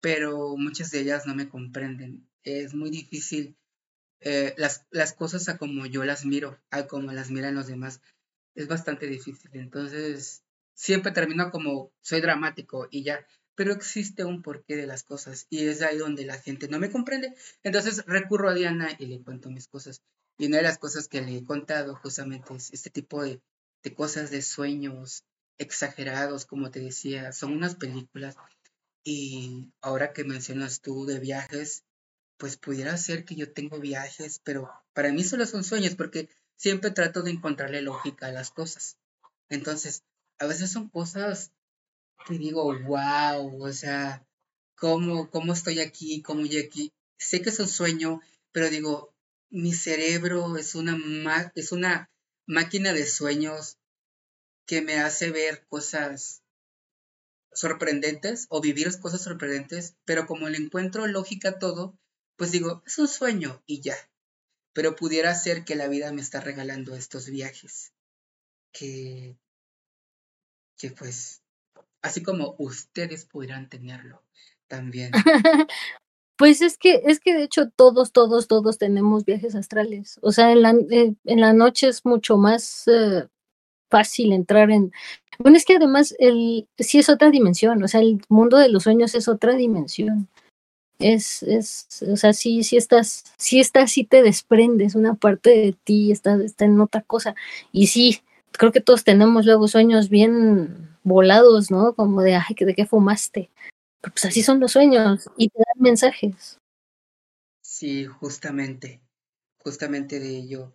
[0.00, 2.26] pero muchas de ellas no me comprenden.
[2.42, 3.56] Es muy difícil
[4.20, 8.00] eh, las, las cosas a como yo las miro, a como las miran los demás,
[8.54, 9.50] es bastante difícil.
[9.54, 10.42] Entonces,
[10.74, 15.66] siempre termino como soy dramático y ya, pero existe un porqué de las cosas y
[15.66, 17.34] es ahí donde la gente no me comprende.
[17.62, 20.02] Entonces recurro a Diana y le cuento mis cosas.
[20.38, 23.42] Y una de las cosas que le he contado justamente es este tipo de,
[23.82, 25.24] de cosas de sueños
[25.58, 28.36] exagerados, como te decía, son unas películas.
[29.04, 31.84] Y ahora que mencionas tú de viajes,
[32.40, 36.90] pues pudiera ser que yo tengo viajes, pero para mí solo son sueños porque siempre
[36.90, 38.96] trato de encontrarle lógica a las cosas.
[39.50, 40.04] Entonces,
[40.38, 41.52] a veces son cosas
[42.26, 44.26] que digo, wow, o sea,
[44.74, 46.22] ¿cómo, cómo estoy aquí?
[46.22, 46.90] ¿Cómo yo aquí?
[47.18, 48.22] Sé que es un sueño,
[48.52, 49.12] pero digo,
[49.50, 50.98] mi cerebro es una,
[51.54, 52.10] es una
[52.46, 53.76] máquina de sueños
[54.64, 56.42] que me hace ver cosas
[57.52, 61.98] sorprendentes o vivir cosas sorprendentes, pero como le encuentro lógica a todo,
[62.40, 63.94] pues digo, es un sueño y ya.
[64.72, 67.92] Pero pudiera ser que la vida me está regalando estos viajes.
[68.72, 69.36] Que,
[70.78, 71.42] que pues,
[72.00, 74.24] así como ustedes pudieran tenerlo
[74.68, 75.12] también.
[76.38, 80.18] Pues es que, es que de hecho todos, todos, todos tenemos viajes astrales.
[80.22, 83.28] O sea, en la, eh, en la noche es mucho más eh,
[83.90, 84.90] fácil entrar en...
[85.38, 88.84] Bueno, es que además el, sí es otra dimensión, o sea, el mundo de los
[88.84, 90.30] sueños es otra dimensión
[91.00, 95.76] es, es, o sea, sí, sí estás, sí estás, sí te desprendes, una parte de
[95.84, 97.34] ti está, está en otra cosa.
[97.72, 101.94] Y sí, creo que todos tenemos luego sueños bien volados, ¿no?
[101.94, 103.50] Como de, ay, ¿de qué fumaste?
[104.02, 106.58] pues así son los sueños y te dan mensajes.
[107.62, 109.00] Sí, justamente,
[109.58, 110.72] justamente de ello.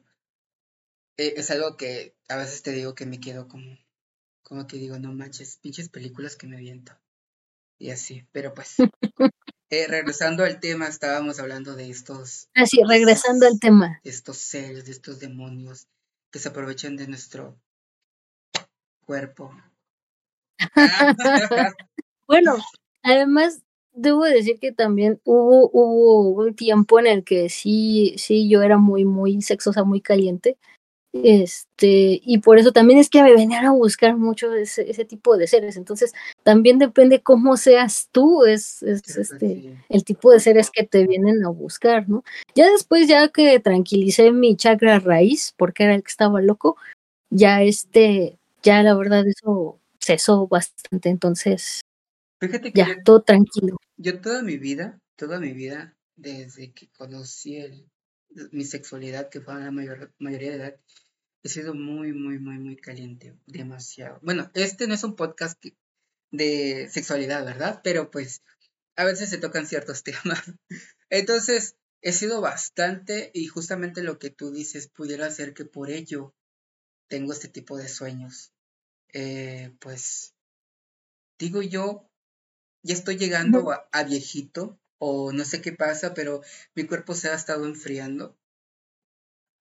[1.17, 3.77] Eh, es algo que a veces te digo que me quedo como,
[4.43, 6.93] como que digo, no manches, pinches películas que me viento.
[7.77, 8.77] Y así, pero pues
[9.69, 12.49] Eh, regresando al tema, estábamos hablando de estos.
[12.53, 13.99] Así, ah, regresando al tema.
[14.03, 15.87] estos seres, de estos demonios
[16.31, 17.57] que se aprovechan de nuestro.
[19.05, 19.51] cuerpo.
[22.27, 22.55] bueno,
[23.03, 23.61] además
[23.93, 28.77] debo decir que también hubo, hubo un tiempo en el que sí, sí, yo era
[28.77, 30.57] muy, muy sexosa, muy caliente.
[31.23, 35.37] Este, y por eso también es que me venían a buscar mucho ese, ese tipo
[35.37, 35.77] de seres.
[35.77, 41.07] Entonces, también depende cómo seas tú, es, es este, el tipo de seres que te
[41.07, 42.23] vienen a buscar, ¿no?
[42.53, 46.77] Ya después, ya que tranquilicé mi chakra raíz, porque era el que estaba loco,
[47.29, 51.81] ya este, ya la verdad eso cesó bastante, entonces
[52.39, 53.77] Fíjate que ya, todo tranquilo.
[53.97, 57.87] Yo toda mi vida, toda mi vida, desde que conocí el,
[58.51, 60.75] mi sexualidad, que fue a la mayor, mayoría de edad,
[61.45, 64.17] he sido muy, muy, muy, muy caliente, demasiado.
[64.23, 65.63] Bueno, este no es un podcast
[66.31, 67.81] de sexualidad, ¿verdad?
[67.83, 68.41] Pero pues
[68.95, 70.41] a veces se tocan ciertos temas.
[71.11, 76.33] Entonces, he sido bastante y justamente lo que tú dices pudiera ser que por ello
[77.09, 78.51] tengo este tipo de sueños.
[79.13, 80.33] Eh, pues
[81.37, 82.09] digo yo,
[82.81, 86.41] ya estoy llegando a, viejito o no sé qué pasa, pero
[86.73, 88.35] mi cuerpo se ha estado enfriando.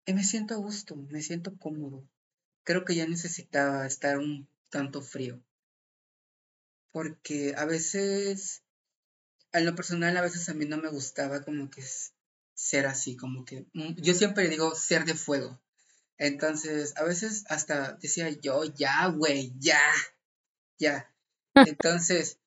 [0.07, 2.07] Y me siento a gusto, me siento cómodo.
[2.63, 5.41] Creo que ya necesitaba estar un tanto frío.
[6.93, 8.63] Porque a veces,
[9.53, 11.83] en lo personal, a veces a mí no me gustaba como que
[12.55, 15.61] ser así, como que mm, yo siempre digo ser de fuego.
[16.19, 19.81] Entonces, a veces hasta decía yo, ya, güey, ya,
[20.79, 21.11] ya.
[21.55, 22.39] Entonces,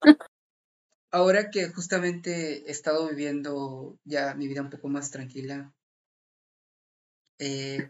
[1.12, 5.74] ahora que justamente he estado viviendo ya mi vida un poco más tranquila,
[7.40, 7.90] eh,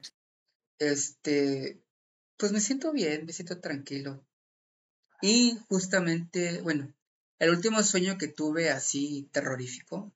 [0.80, 1.82] este,
[2.38, 4.26] pues me siento bien, me siento tranquilo.
[5.22, 6.94] Y justamente, bueno,
[7.40, 10.14] el último sueño que tuve así terrorífico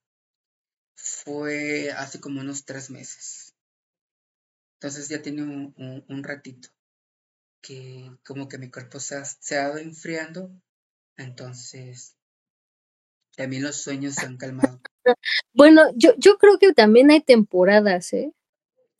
[0.94, 3.54] fue hace como unos tres meses.
[4.74, 6.68] Entonces ya tiene un, ratito
[7.60, 10.50] que como que mi cuerpo se ha, se ha ido enfriando.
[11.16, 12.16] Entonces,
[13.36, 14.80] también los sueños se han calmado.
[15.52, 18.32] Bueno, yo, yo creo que también hay temporadas, ¿eh?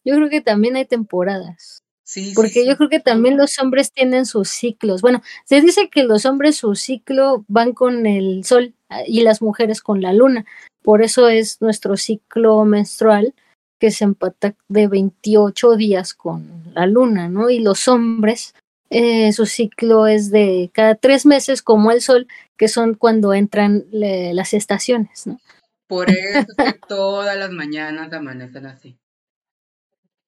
[0.04, 1.82] Yo creo que también hay temporadas.
[2.04, 5.00] Sí, porque yo creo que también los hombres tienen sus ciclos.
[5.00, 9.40] Bueno, se dice que los hombres su ciclo van con el sol ah, y las
[9.40, 10.44] mujeres con la luna.
[10.82, 13.34] Por eso es nuestro ciclo menstrual
[13.78, 17.50] que se empata de 28 días con la luna, ¿no?
[17.50, 18.54] Y los hombres,
[18.90, 23.84] eh, su ciclo es de cada tres meses como el sol, que son cuando entran
[23.90, 25.40] las estaciones, ¿no?
[25.88, 28.96] Por eso que todas las mañanas amanecen así.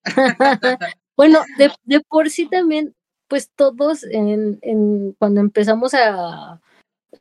[1.17, 2.95] bueno, de, de, por sí también,
[3.29, 6.61] pues todos en, en cuando empezamos a,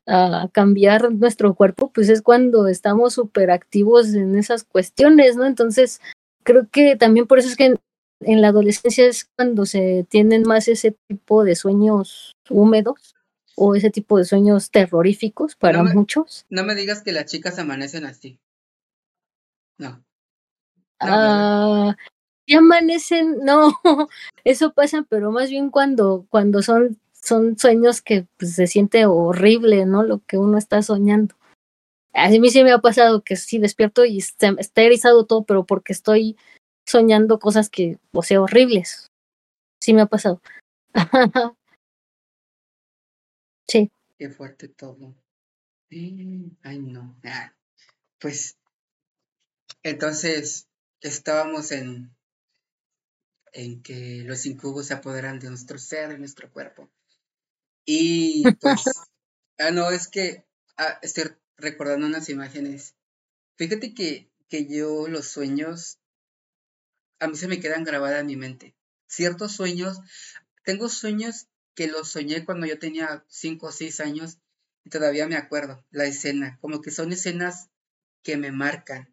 [0.07, 5.45] a, cambiar nuestro cuerpo, pues es cuando estamos súper activos en esas cuestiones, ¿no?
[5.45, 6.01] Entonces,
[6.43, 7.79] creo que también por eso es que en,
[8.21, 13.15] en la adolescencia es cuando se tienen más ese tipo de sueños húmedos
[13.55, 16.45] o ese tipo de sueños terroríficos para muchos.
[16.49, 18.39] No me digas que las chicas amanecen así.
[19.77, 20.03] No.
[20.99, 21.95] ah,
[22.45, 23.77] y amanecen, no,
[24.43, 29.85] eso pasa, pero más bien cuando, cuando son, son sueños que pues, se siente horrible,
[29.85, 30.03] ¿no?
[30.03, 31.35] Lo que uno está soñando.
[32.13, 35.93] A mí sí me ha pasado que sí despierto y está, erizado todo, pero porque
[35.93, 36.37] estoy
[36.85, 39.07] soñando cosas que, o sea, horribles.
[39.81, 40.39] Sí me ha pasado.
[43.67, 43.89] sí.
[44.19, 45.15] Qué fuerte todo.
[45.89, 47.15] Ay, no.
[47.23, 47.53] Ah,
[48.19, 48.57] pues,
[49.81, 50.67] entonces,
[51.01, 52.11] estábamos en,
[53.53, 56.89] en que los incubos se apoderan de nuestro ser, de nuestro cuerpo.
[57.85, 58.81] Y pues,
[59.59, 60.45] ah, no, es que
[60.77, 62.95] ah, estoy recordando unas imágenes.
[63.55, 65.99] Fíjate que, que yo los sueños,
[67.19, 68.75] a mí se me quedan grabadas en mi mente.
[69.07, 69.99] Ciertos sueños,
[70.63, 74.37] tengo sueños que los soñé cuando yo tenía 5 o 6 años
[74.83, 77.69] y todavía me acuerdo la escena, como que son escenas
[78.21, 79.12] que me marcan.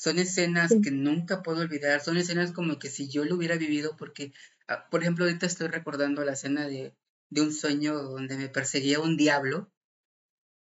[0.00, 3.98] Son escenas que nunca puedo olvidar, son escenas como que si yo lo hubiera vivido,
[3.98, 4.32] porque,
[4.66, 6.94] ah, por ejemplo, ahorita estoy recordando la escena de,
[7.28, 9.70] de un sueño donde me perseguía un diablo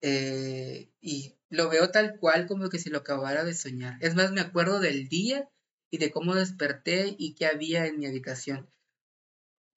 [0.03, 3.97] eh, y lo veo tal cual como que si lo acabara de soñar.
[4.03, 5.49] Es más, me acuerdo del día
[5.91, 8.69] y de cómo desperté y qué había en mi habitación.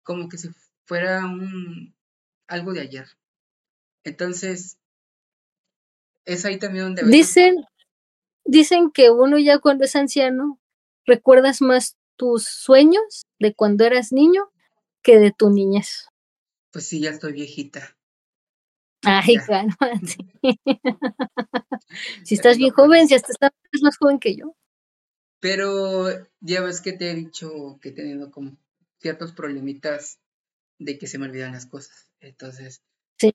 [0.02, 0.48] Como que si
[0.84, 1.94] fuera un
[2.48, 3.06] algo de ayer.
[4.02, 4.78] Entonces,
[6.24, 7.04] es ahí también donde...
[7.04, 7.64] Dicen,
[8.44, 10.60] dicen que uno ya cuando es anciano
[11.06, 14.50] recuerdas más tus sueños de cuando eras niño
[15.02, 16.08] que de tu niñez.
[16.70, 17.96] Pues sí, ya estoy viejita.
[19.02, 20.16] Ay, cálmate.
[22.24, 24.56] si estás bien joven, si hasta estás más joven que yo.
[25.40, 26.06] Pero
[26.40, 28.56] ya ves que te he dicho que he tenido como
[28.98, 30.18] ciertos problemitas
[30.78, 32.10] de que se me olvidan las cosas.
[32.20, 32.82] Entonces,
[33.18, 33.34] sí.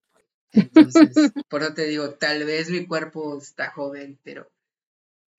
[0.51, 1.13] Entonces,
[1.49, 4.51] por eso te digo, tal vez mi cuerpo está joven, pero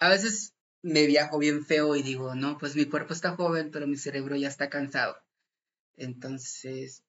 [0.01, 3.87] a veces me viajo bien feo y digo, no, pues mi cuerpo está joven, pero
[3.87, 5.17] mi cerebro ya está cansado.
[5.97, 7.05] Entonces,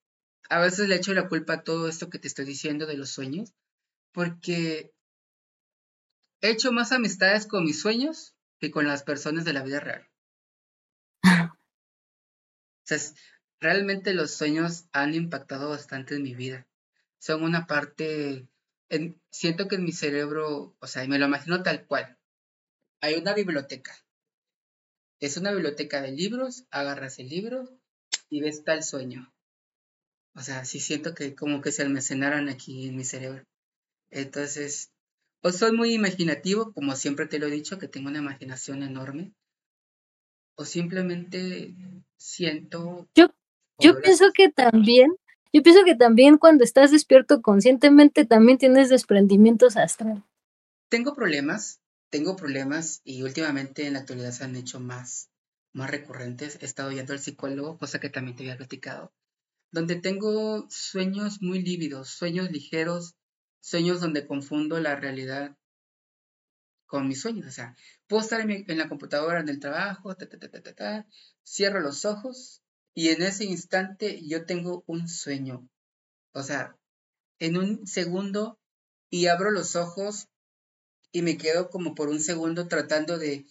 [0.49, 3.09] a veces le echo la culpa a todo esto que te estoy diciendo de los
[3.09, 3.53] sueños,
[4.11, 4.93] porque
[6.41, 10.07] he hecho más amistades con mis sueños que con las personas de la vida real.
[12.83, 12.97] O sea,
[13.61, 16.67] realmente los sueños han impactado bastante en mi vida.
[17.19, 18.49] Son una parte,
[19.29, 22.17] siento que en mi cerebro, o sea, y me lo imagino tal cual.
[23.01, 23.93] Hay una biblioteca.
[25.19, 27.67] Es una biblioteca de libros, agarras el libro
[28.29, 29.33] y ves tal sueño.
[30.35, 33.43] O sea, sí siento que como que se almacenaran aquí en mi cerebro.
[34.11, 34.91] Entonces,
[35.41, 39.33] o soy muy imaginativo, como siempre te lo he dicho, que tengo una imaginación enorme,
[40.55, 41.75] o simplemente
[42.17, 43.09] siento...
[43.15, 43.33] Yo,
[43.79, 45.11] yo pienso que también,
[45.51, 50.23] yo pienso que también cuando estás despierto conscientemente también tienes desprendimientos astral.
[50.89, 51.80] Tengo problemas,
[52.11, 55.31] tengo problemas y últimamente en la actualidad se han hecho más,
[55.73, 56.59] más recurrentes.
[56.61, 59.13] He estado yendo al psicólogo, cosa que también te había platicado,
[59.71, 63.15] donde tengo sueños muy lívidos, sueños ligeros,
[63.61, 65.57] sueños donde confundo la realidad
[66.85, 67.47] con mis sueños.
[67.47, 70.13] O sea, puedo estar en, la computadora, en el trabajo,
[71.43, 72.61] cierro los ojos
[72.93, 75.69] y en ese instante yo tengo un sueño.
[76.33, 76.75] O sea,
[77.39, 78.59] en un segundo
[79.09, 80.27] y abro los ojos
[81.11, 83.45] y me quedo como por un segundo tratando de,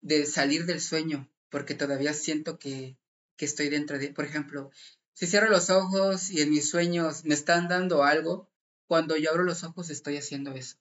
[0.00, 2.96] de salir del sueño, porque todavía siento que,
[3.36, 4.70] que estoy dentro de, por ejemplo,
[5.12, 8.50] si cierro los ojos y en mis sueños me están dando algo,
[8.86, 10.76] cuando yo abro los ojos estoy haciendo eso.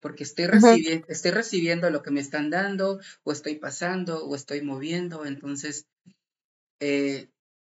[0.00, 4.62] Porque estoy, recibiendo, estoy recibiendo lo que me están dando, o estoy pasando, o estoy
[4.62, 5.24] moviendo.
[5.24, 5.86] Entonces,
[6.80, 7.28] eh,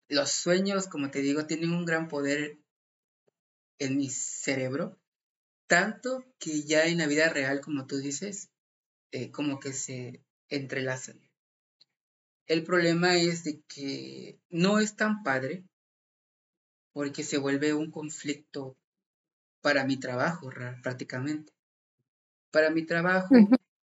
[0.09, 2.57] los sueños, como te digo, tienen un gran poder
[3.77, 4.97] en mi cerebro.
[5.67, 8.49] Tanto que ya en la vida real, como tú dices,
[9.11, 11.19] eh, como que se entrelazan.
[12.45, 15.63] El problema es de que no es tan padre
[16.91, 18.77] porque se vuelve un conflicto
[19.61, 20.49] para mi trabajo
[20.81, 21.53] prácticamente.
[22.51, 23.33] Para mi trabajo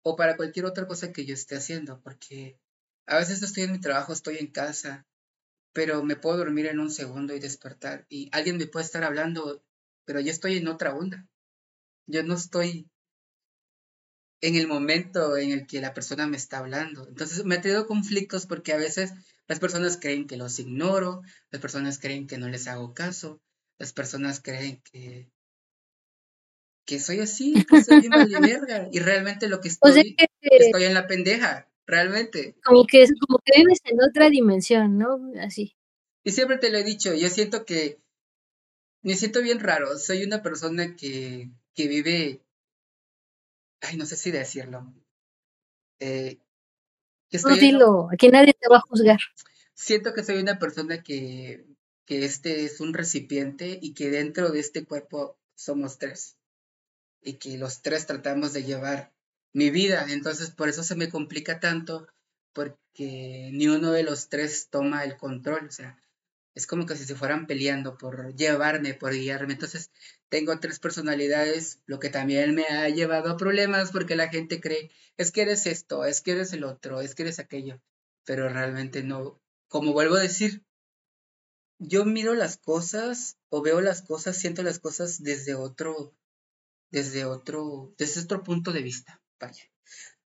[0.03, 2.57] o para cualquier otra cosa que yo esté haciendo, porque
[3.05, 5.05] a veces estoy en mi trabajo, estoy en casa,
[5.74, 9.63] pero me puedo dormir en un segundo y despertar y alguien me puede estar hablando,
[10.05, 11.28] pero yo estoy en otra onda.
[12.08, 12.89] Yo no estoy
[14.41, 17.08] en el momento en el que la persona me está hablando.
[17.08, 19.14] Entonces me he tenido conflictos porque a veces
[19.47, 23.41] las personas creen que los ignoro, las personas creen que no les hago caso,
[23.78, 25.30] las personas creen que
[26.88, 31.05] que soy así, que soy bien verga, y realmente lo que estoy, estoy en la
[31.05, 32.55] pendeja, realmente.
[32.64, 35.20] Como que, como que vives en otra dimensión, ¿no?
[35.41, 35.76] Así.
[36.24, 37.99] Y siempre te lo he dicho, yo siento que
[39.01, 42.44] me siento bien raro, soy una persona que, que vive,
[43.82, 44.92] ay, no sé si decirlo.
[46.00, 46.40] Eh,
[47.44, 49.20] no, dilo, aquí nadie te va a juzgar.
[49.76, 51.68] Siento que soy una persona que,
[52.06, 56.40] que este es un recipiente y que dentro de este cuerpo somos tres
[57.22, 59.14] y que los tres tratamos de llevar
[59.54, 60.08] mi vida.
[60.10, 62.08] Entonces, por eso se me complica tanto,
[62.54, 65.68] porque ni uno de los tres toma el control.
[65.68, 66.00] O sea,
[66.58, 69.53] es como que si se fueran peleando por llevarme, por guiarme.
[69.53, 69.91] Entonces,
[70.28, 74.89] tengo tres personalidades, lo que también me ha llevado a problemas porque la gente cree,
[75.18, 77.80] es que eres esto, es que eres el otro, es que eres aquello.
[78.26, 79.39] Pero realmente no.
[79.68, 80.64] Como vuelvo a decir,
[81.78, 86.16] yo miro las cosas o veo las cosas, siento las cosas desde otro
[86.89, 89.22] desde otro, desde otro punto de vista.
[89.39, 89.64] Vaya.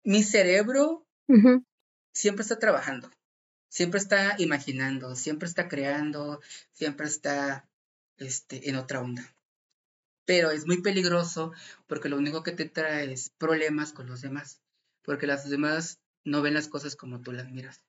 [0.03, 1.05] Mi cerebro
[2.11, 3.11] siempre está trabajando,
[3.78, 7.69] siempre está imaginando, siempre está creando, siempre está
[8.17, 9.36] este, en otra onda.
[10.25, 11.53] Pero es muy peligroso
[11.86, 14.63] porque lo único que te trae es problemas con los demás,
[15.03, 17.84] porque los demás no ven las cosas como tú las miras.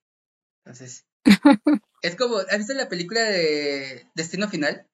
[0.63, 1.07] Entonces,
[2.03, 4.87] es como, ¿has visto la película de Destino Final?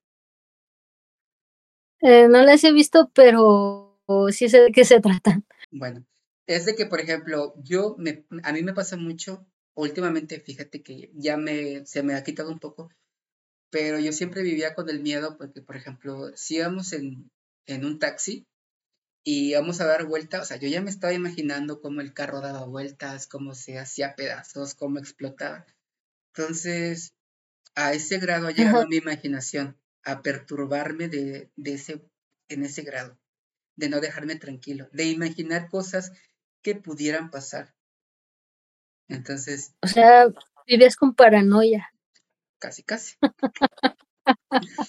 [2.03, 5.45] Eh, no las he visto, pero sí sé de qué se tratan.
[5.72, 6.07] Bueno,
[6.47, 9.45] es de que, por ejemplo, yo, me, a mí me pasa mucho,
[9.75, 12.91] últimamente, fíjate que ya me, se me ha quitado un poco,
[13.70, 17.31] pero yo siempre vivía con el miedo porque, por ejemplo, si íbamos en,
[17.66, 18.47] en un taxi
[19.25, 22.41] y íbamos a dar vuelta, o sea, yo ya me estaba imaginando cómo el carro
[22.41, 25.66] daba vueltas, cómo se hacía pedazos, cómo explotaba.
[26.35, 27.14] Entonces,
[27.75, 32.03] a ese grado ha llegado mi imaginación a perturbarme de, ese,
[32.49, 33.18] en ese grado,
[33.77, 36.12] de no dejarme tranquilo, de imaginar cosas
[36.62, 37.74] que pudieran pasar.
[39.09, 39.75] Entonces.
[39.83, 40.29] O sea,
[40.67, 41.93] vivías con paranoia.
[42.59, 43.17] Casi, casi.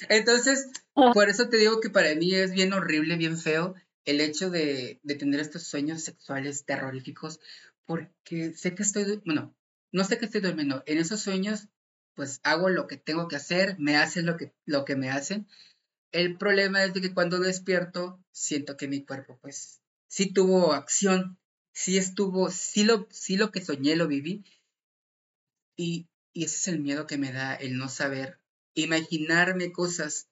[0.09, 1.11] Entonces, Ah.
[1.13, 4.99] por eso te digo que para mí es bien horrible, bien feo el hecho de,
[5.03, 7.39] de tener estos sueños sexuales terroríficos,
[7.85, 9.53] porque sé que estoy, bueno,
[9.91, 10.83] no sé que estoy durmiendo.
[10.85, 11.67] En esos sueños,
[12.13, 15.47] pues hago lo que tengo que hacer, me hacen lo que, lo que me hacen.
[16.13, 21.37] El problema es de que cuando despierto, siento que mi cuerpo, pues, sí tuvo acción,
[21.75, 24.43] sí estuvo, sí lo, sí lo que soñé lo viví.
[25.77, 28.39] Y, y ese es el miedo que me da, el no saber,
[28.73, 30.29] imaginarme cosas,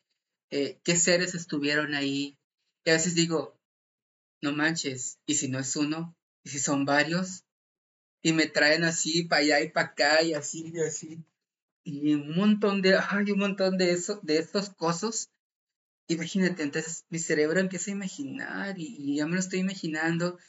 [0.52, 2.38] eh, qué seres estuvieron ahí.
[2.86, 3.60] Y a veces digo,
[4.42, 6.16] no manches, ¿y si no es uno?
[6.44, 7.44] ¿Y si son varios?
[8.22, 11.26] Y me traen así para allá y para acá y así y así.
[11.84, 15.30] Y un montón de, ay, un montón de eso, de estos cosas.
[16.08, 20.40] Imagínate, entonces mi cerebro empieza a imaginar y, y ya me lo estoy imaginando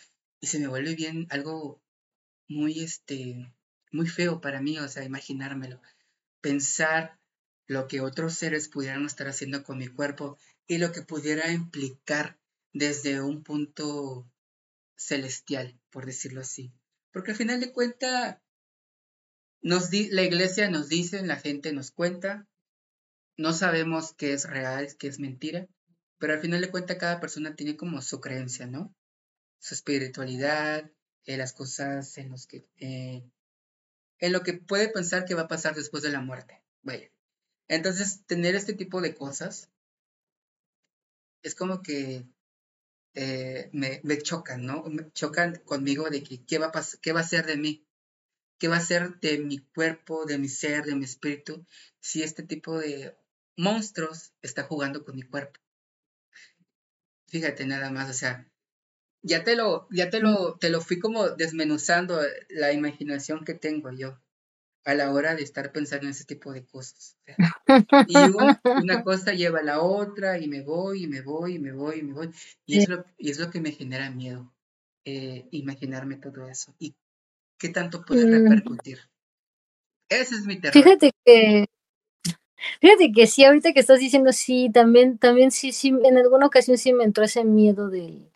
[0.44, 1.82] y se me vuelve bien algo
[2.48, 3.52] muy, este,
[3.92, 5.80] muy feo para mí, o sea, imaginármelo.
[6.42, 7.18] Pensar
[7.66, 12.38] lo que otros seres pudieran estar haciendo con mi cuerpo y lo que pudiera implicar
[12.74, 14.30] desde un punto
[14.96, 16.72] celestial, por decirlo así.
[17.12, 18.38] Porque al final de cuentas,
[19.62, 22.46] nos di- la iglesia nos dice, la gente nos cuenta,
[23.36, 25.68] no sabemos qué es real, qué es mentira,
[26.18, 28.94] pero al final de cuentas cada persona tiene como su creencia, ¿no?
[29.64, 30.92] Su espiritualidad,
[31.24, 33.24] eh, las cosas en los que, eh,
[34.18, 36.62] en lo que puede pensar que va a pasar después de la muerte.
[36.82, 37.10] Vaya.
[37.66, 39.70] Entonces, tener este tipo de cosas
[41.42, 42.26] es como que
[43.14, 44.82] eh, me, chocan, ¿no?
[44.82, 47.86] Me chocan conmigo de que qué va a qué va a ser de mí,
[48.58, 51.64] qué va a ser de mi cuerpo, de mi ser, de mi espíritu,
[52.00, 53.16] si este tipo de
[53.56, 55.58] monstruos está jugando con mi cuerpo.
[57.28, 58.46] Fíjate nada más, o sea,
[59.24, 63.54] ya te lo, ya te lo, te lo fui como desmenuzando eh, la imaginación que
[63.54, 64.20] tengo yo
[64.84, 67.16] a la hora de estar pensando en ese tipo de cosas.
[68.06, 71.58] y una, una cosa lleva a la otra y me voy y me voy y
[71.58, 72.30] me voy y me voy.
[72.66, 74.52] Y es lo, y es lo que me genera miedo,
[75.06, 76.74] eh, imaginarme todo eso.
[76.78, 76.94] ¿Y
[77.58, 78.98] qué tanto puede repercutir?
[80.10, 80.74] Ese es mi terror.
[80.74, 81.66] Fíjate que,
[82.82, 86.76] fíjate que sí, ahorita que estás diciendo sí, también, también sí, sí, en alguna ocasión
[86.76, 88.30] sí me entró ese miedo del,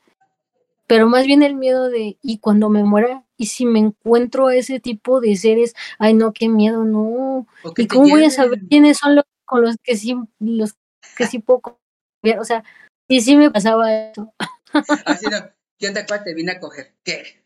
[0.88, 4.56] pero más bien el miedo de, y cuando me muera, y si me encuentro a
[4.56, 7.46] ese tipo de seres, ay no, qué miedo, no.
[7.76, 10.76] ¿Y te cómo voy a saber quiénes son los con los que sí, los
[11.14, 12.40] que sí puedo confiar?
[12.40, 12.64] O sea,
[13.06, 14.32] y sí me pasaba eso.
[15.04, 15.36] Así no.
[15.78, 16.34] ¿Qué onda, cuate?
[16.34, 16.94] Vine a coger.
[17.04, 17.42] ¿Qué?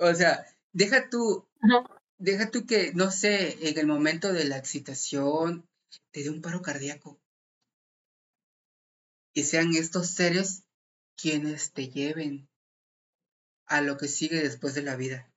[0.00, 1.84] O sea, deja tú, Ajá.
[2.18, 5.68] deja tú que, no sé, en el momento de la excitación
[6.10, 7.20] te dé un paro cardíaco.
[9.34, 10.64] Y sean estos seres
[11.16, 12.48] quienes te lleven
[13.66, 15.30] a lo que sigue después de la vida.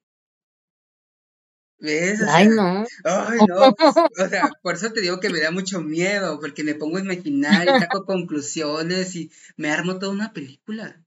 [1.79, 2.21] ¿Ves?
[2.27, 2.85] Ay, no.
[3.03, 3.69] ay, no.
[3.69, 7.01] O sea, por eso te digo que me da mucho miedo, porque me pongo a
[7.01, 11.03] imaginar y saco conclusiones y me armo toda una película.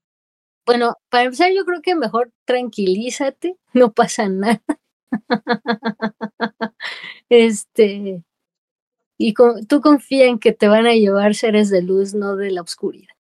[0.65, 4.63] Bueno, para empezar, yo creo que mejor tranquilízate, no pasa nada.
[7.29, 8.25] Este,
[9.23, 12.51] y con- tú confía en que te van a llevar seres de luz, no de
[12.51, 13.13] la oscuridad.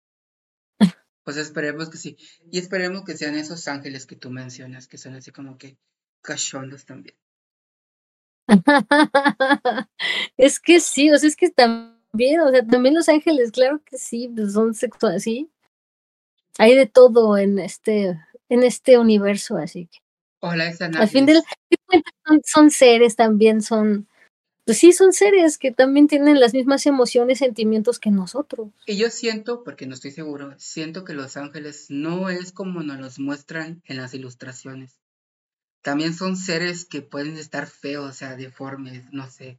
[1.24, 2.16] Pues esperemos que sí.
[2.53, 5.76] Y esperemos que sean esos ángeles que tú mencionas, que son así como que
[6.22, 7.16] cachondos también.
[10.36, 13.99] Es que sí, o sea, es que también, o sea, también los ángeles, claro que
[13.99, 15.51] sí, pues son sexuales, sí.
[16.59, 19.99] Hay de todo en este, en este universo, así que
[20.76, 21.42] sean al fin del
[22.24, 24.07] son, son seres también, son,
[24.68, 28.68] pues sí, son seres que también tienen las mismas emociones, sentimientos que nosotros.
[28.84, 33.00] Y yo siento, porque no estoy seguro, siento que los ángeles no es como nos
[33.00, 35.00] los muestran en las ilustraciones.
[35.80, 39.58] También son seres que pueden estar feos, o sea, deformes, no sé,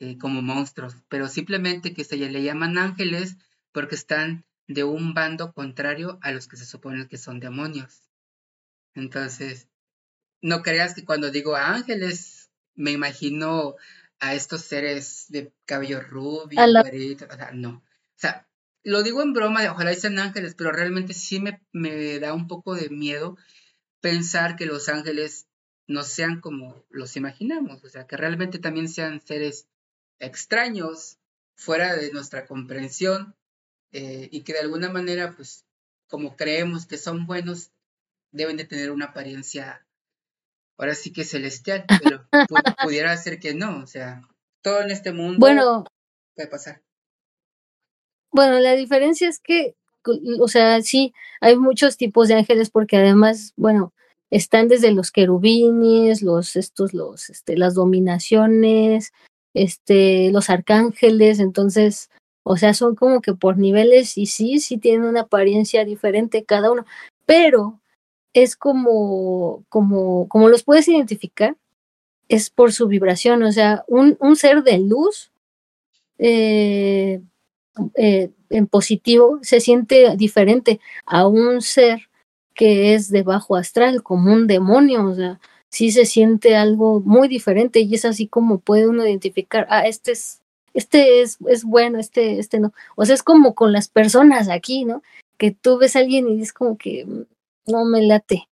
[0.00, 3.38] eh, como monstruos, pero simplemente que se le llaman ángeles
[3.72, 8.02] porque están de un bando contrario a los que se supone que son demonios.
[8.92, 9.66] Entonces,
[10.42, 13.76] no creas que cuando digo ángeles me imagino
[14.20, 16.82] a estos seres de cabello rubio, la-
[17.30, 17.70] o sea, no.
[17.70, 18.48] O sea,
[18.82, 22.46] lo digo en broma de ojalá sean ángeles, pero realmente sí me, me da un
[22.46, 23.36] poco de miedo
[24.00, 25.48] pensar que los ángeles
[25.88, 29.68] no sean como los imaginamos, o sea, que realmente también sean seres
[30.18, 31.18] extraños,
[31.54, 33.34] fuera de nuestra comprensión,
[33.92, 35.64] eh, y que de alguna manera, pues,
[36.08, 37.70] como creemos que son buenos,
[38.32, 39.85] deben de tener una apariencia,
[40.78, 44.22] ahora sí que celestial, pero pu- pudiera ser que no, o sea,
[44.62, 45.84] todo en este mundo Bueno,
[46.34, 46.82] puede pasar.
[48.32, 49.74] Bueno, la diferencia es que,
[50.40, 53.92] o sea, sí, hay muchos tipos de ángeles porque además, bueno,
[54.30, 59.12] están desde los querubines, los, estos, los, este, las dominaciones,
[59.54, 62.10] este, los arcángeles, entonces,
[62.42, 66.70] o sea, son como que por niveles y sí, sí tienen una apariencia diferente cada
[66.70, 66.84] uno,
[67.24, 67.80] pero
[68.42, 71.56] es como, como, como los puedes identificar,
[72.28, 75.30] es por su vibración, o sea, un, un ser de luz
[76.18, 77.20] eh,
[77.94, 82.08] eh, en positivo se siente diferente a un ser
[82.54, 87.28] que es de bajo astral, como un demonio, o sea, sí se siente algo muy
[87.28, 90.40] diferente y es así como puede uno identificar, ah, este es,
[90.74, 92.72] este es, es bueno, este, este no.
[92.96, 95.02] O sea, es como con las personas aquí, ¿no?
[95.38, 97.06] Que tú ves a alguien y es como que
[97.66, 98.48] no me late.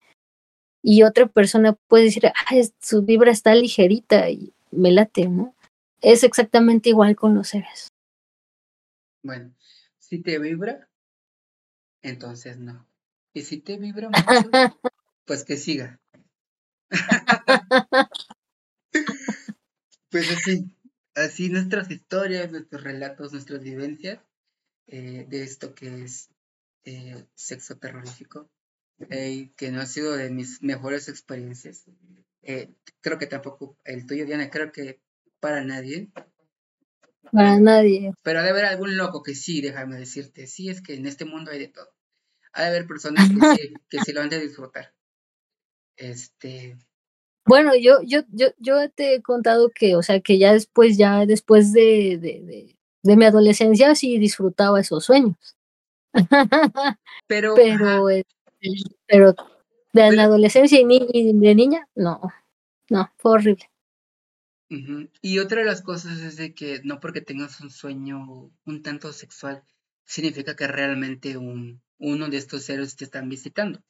[0.83, 5.55] Y otra persona puede decir, ah, su vibra está ligerita y me late, ¿no?
[6.01, 7.89] Es exactamente igual con los seres.
[9.23, 9.55] Bueno,
[9.99, 10.91] si te vibra,
[12.03, 12.87] entonces no.
[13.33, 14.11] Y si te vibra
[14.53, 14.79] mucho,
[15.25, 15.99] pues que siga.
[20.11, 20.71] pues así,
[21.15, 24.21] así nuestras historias, nuestros relatos, nuestras vivencias
[24.87, 26.29] eh, de esto que es
[26.85, 28.51] eh, sexo terrorífico,
[29.11, 31.85] eh, que no ha sido de mis mejores experiencias.
[33.01, 35.01] creo que tampoco el tuyo, Diana, creo que
[35.41, 36.11] para nadie.
[37.33, 38.13] Para nadie.
[38.23, 41.51] Pero debe haber algún loco que sí, déjame decirte, sí, es que en este mundo
[41.51, 41.91] hay de todo.
[42.53, 44.95] Hay de haber personas que sí, que sí lo han de disfrutar.
[45.97, 46.79] Este.
[47.47, 51.27] Bueno, yo, yo, yo, yo te he contado que, o sea, que ya después, ya
[51.27, 55.37] después de, de, de, mi adolescencia sí disfrutaba esos sueños.
[57.27, 58.09] pero, pero,
[59.07, 59.35] pero
[59.93, 62.21] de la adolescencia y, de niña, no,
[62.91, 63.71] no, fue horrible.
[65.23, 69.13] Y otra de las cosas es de que no porque tengas un sueño un tanto
[69.13, 69.63] sexual,
[70.05, 73.81] significa que realmente un, uno de estos seres te están visitando.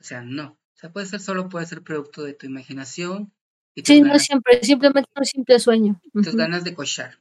[0.00, 0.58] O sea, no.
[0.74, 3.32] O sea, puede ser solo, puede ser producto de tu imaginación.
[3.74, 6.00] Y sí, no siempre, simplemente un simple sueño.
[6.12, 7.18] Tus ganas de cochar.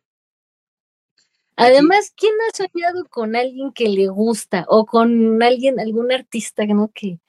[1.58, 6.92] Además, ¿quién ha soñado con alguien que le gusta o con alguien, algún artista ¿no?
[6.94, 7.20] que,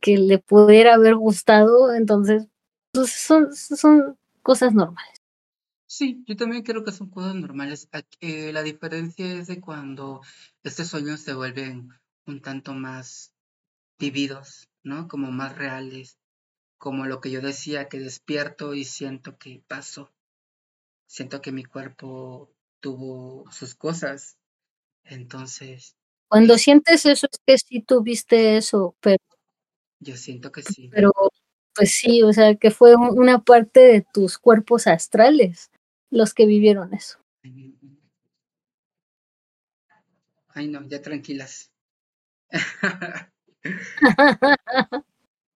[0.00, 1.94] que le pudiera haber gustado?
[1.94, 2.48] Entonces,
[2.92, 5.20] pues son, son cosas normales.
[5.86, 7.88] Sí, yo también creo que son cosas normales.
[8.20, 10.22] Eh, la diferencia es de cuando
[10.62, 11.90] estos sueños se vuelven
[12.26, 13.34] un tanto más
[13.98, 15.08] vividos, ¿no?
[15.08, 16.18] Como más reales,
[16.78, 20.10] como lo que yo decía, que despierto y siento que pasó.
[21.06, 22.50] Siento que mi cuerpo
[22.80, 24.36] tuvo sus cosas.
[25.04, 25.96] Entonces.
[26.28, 29.22] Cuando sientes eso es que sí tuviste eso, pero.
[30.00, 30.88] Yo siento que sí.
[30.92, 31.12] Pero,
[31.74, 35.70] pues sí, o sea, que fue una parte de tus cuerpos astrales
[36.10, 37.18] los que vivieron eso.
[40.48, 41.72] Ay, no, ya tranquilas.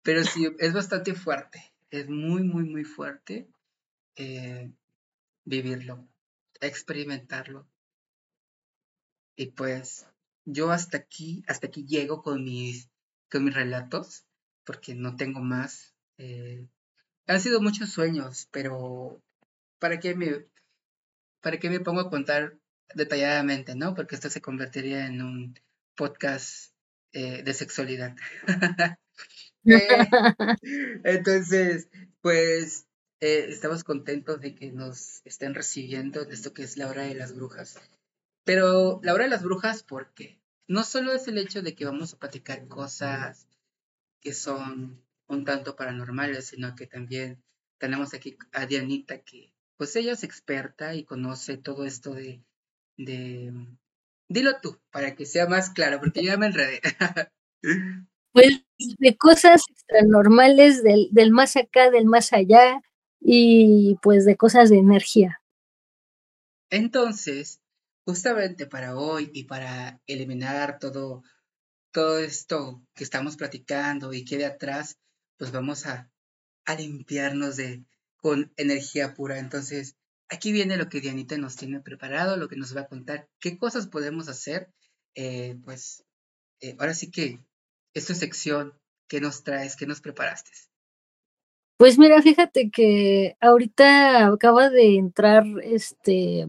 [0.02, 3.48] Pero sí, es bastante fuerte, es muy, muy, muy fuerte
[4.16, 4.70] eh,
[5.44, 6.08] vivirlo,
[6.66, 7.66] experimentarlo.
[9.36, 10.06] Y pues
[10.44, 12.90] yo hasta aquí, hasta aquí llego con mis,
[13.30, 14.24] con mis relatos,
[14.64, 15.94] porque no tengo más.
[16.18, 16.66] Eh,
[17.26, 19.22] han sido muchos sueños, pero
[19.78, 20.46] ¿para qué me,
[21.40, 22.58] para qué me pongo a contar
[22.94, 23.94] detalladamente, no?
[23.94, 25.58] Porque esto se convertiría en un
[25.96, 26.74] podcast
[27.12, 28.16] eh, de sexualidad.
[29.64, 29.78] Eh,
[31.04, 31.88] entonces,
[32.20, 32.88] pues
[33.22, 37.14] eh, estamos contentos de que nos estén recibiendo de esto que es la hora de
[37.14, 37.80] las brujas.
[38.44, 40.40] Pero la hora de las brujas, ¿por qué?
[40.66, 43.46] No solo es el hecho de que vamos a platicar cosas
[44.20, 47.40] que son un tanto paranormales, sino que también
[47.78, 52.42] tenemos aquí a Dianita que pues ella es experta y conoce todo esto de,
[52.96, 53.52] de
[54.28, 56.80] Dilo tú, para que sea más claro, porque ya me enredé.
[58.32, 62.82] pues de cosas extranormales, del, del más acá, del más allá,
[63.24, 65.40] y pues de cosas de energía.
[66.70, 67.60] Entonces,
[68.04, 71.22] justamente para hoy y para eliminar todo,
[71.92, 74.98] todo esto que estamos platicando y quede atrás,
[75.36, 76.08] pues vamos a,
[76.78, 77.84] limpiarnos de
[78.16, 79.38] con energía pura.
[79.38, 79.96] Entonces,
[80.28, 83.58] aquí viene lo que Dianita nos tiene preparado, lo que nos va a contar, qué
[83.58, 84.72] cosas podemos hacer.
[85.14, 86.04] Eh, pues
[86.60, 87.44] eh, ahora sí que
[87.94, 88.72] esta sección,
[89.08, 89.76] ¿qué nos traes?
[89.76, 90.52] ¿Qué nos preparaste?
[91.82, 96.46] Pues mira, fíjate que ahorita acaba de entrar este.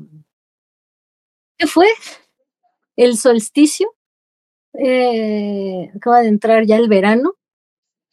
[1.57, 1.87] ¿Qué fue?
[2.95, 3.95] El solsticio.
[4.73, 7.33] Eh, acaba de entrar ya el verano.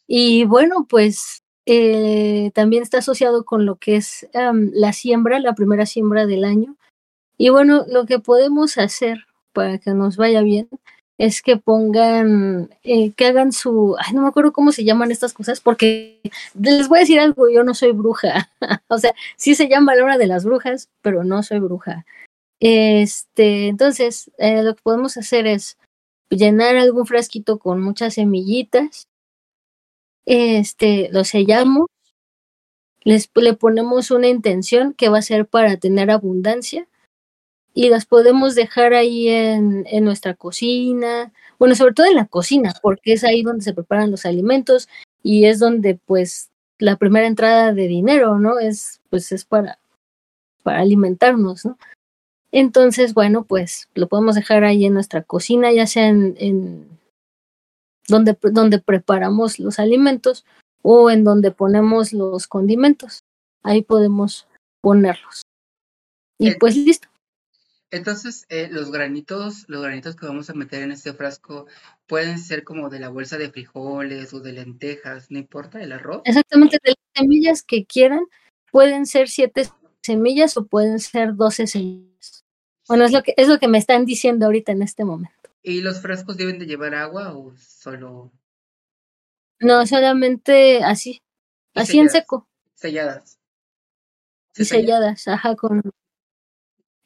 [0.06, 5.84] Y bueno, pues eh, también está asociado con lo que es la siembra, la primera
[5.84, 6.78] siembra del año.
[7.36, 10.70] Y bueno, lo que podemos hacer para que nos vaya bien
[11.20, 15.34] es que pongan, eh, que hagan su, ay, no me acuerdo cómo se llaman estas
[15.34, 16.18] cosas, porque
[16.58, 18.50] les voy a decir algo, yo no soy bruja,
[18.88, 22.06] o sea, sí se llama la hora de las brujas, pero no soy bruja.
[22.58, 25.76] Este, entonces, eh, lo que podemos hacer es
[26.30, 29.06] llenar algún frasquito con muchas semillitas,
[30.24, 31.88] este, lo sellamos,
[33.04, 36.88] les, le ponemos una intención que va a ser para tener abundancia
[37.74, 42.74] y las podemos dejar ahí en, en, nuestra cocina, bueno, sobre todo en la cocina,
[42.82, 44.88] porque es ahí donde se preparan los alimentos
[45.22, 48.58] y es donde pues la primera entrada de dinero, ¿no?
[48.58, 49.78] Es pues es para,
[50.62, 51.78] para alimentarnos, ¿no?
[52.52, 56.98] Entonces, bueno, pues lo podemos dejar ahí en nuestra cocina, ya sea en, en
[58.08, 60.44] donde, donde preparamos los alimentos
[60.82, 63.20] o en donde ponemos los condimentos.
[63.62, 64.48] Ahí podemos
[64.80, 65.42] ponerlos.
[66.38, 67.09] Y pues listo.
[67.90, 71.66] Entonces, eh, los granitos, los granitos que vamos a meter en este frasco
[72.06, 76.22] pueden ser como de la bolsa de frijoles o de lentejas, no importa, el arroz.
[76.24, 78.20] Exactamente, de las semillas que quieran,
[78.70, 79.68] pueden ser siete
[80.02, 82.44] semillas o pueden ser doce semillas.
[82.86, 85.50] Bueno, es lo que es lo que me están diciendo ahorita en este momento.
[85.62, 88.32] ¿Y los frascos deben de llevar agua o solo?
[89.58, 91.22] No, solamente así,
[91.74, 92.48] así selladas, en seco.
[92.74, 93.38] Selladas.
[94.56, 95.82] Y selladas, ajá, con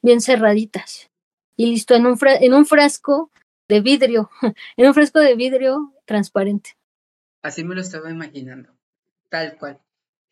[0.05, 1.11] bien cerraditas.
[1.57, 3.33] Y listo, en un, fra en un frasco
[3.69, 4.31] de vidrio,
[4.77, 6.77] en un frasco de vidrio transparente.
[7.43, 8.77] Así me lo estaba imaginando,
[9.29, 9.81] tal cual.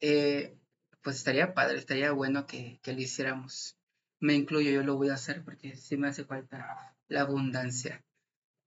[0.00, 0.56] Eh,
[1.02, 3.76] pues estaría padre, estaría bueno que, que, lo hiciéramos.
[4.20, 8.04] Me incluyo, yo lo voy a hacer porque sí me hace falta la abundancia.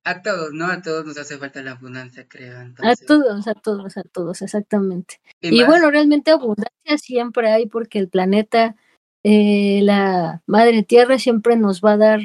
[0.04, 0.68] A todos, ¿no?
[0.68, 2.62] A todos nos hace falta la abundancia, creo.
[2.62, 3.02] Entonces...
[3.02, 5.20] A todos, a todos, a todos, exactamente.
[5.42, 8.76] Y, y bueno, realmente abundancia siempre hay porque el planeta
[9.28, 12.20] eh, la madre tierra siempre nos va a dar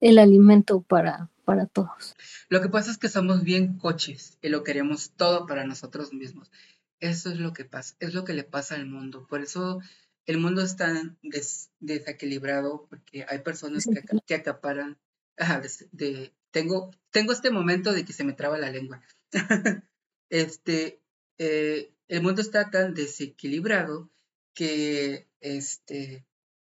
[0.00, 2.16] el alimento para, para todos.
[2.48, 6.50] Lo que pasa es que somos bien coches y lo queremos todo para nosotros mismos.
[6.98, 9.28] Eso es lo que pasa, es lo que le pasa al mundo.
[9.30, 9.80] Por eso
[10.26, 10.92] el mundo está
[11.22, 14.98] des, desequilibrado porque hay personas que, que acaparan.
[15.38, 19.00] Ajá, de, de, tengo, tengo este momento de que se me traba la lengua.
[20.30, 21.00] este,
[21.38, 24.10] eh, el mundo está tan desequilibrado
[24.52, 26.26] que este,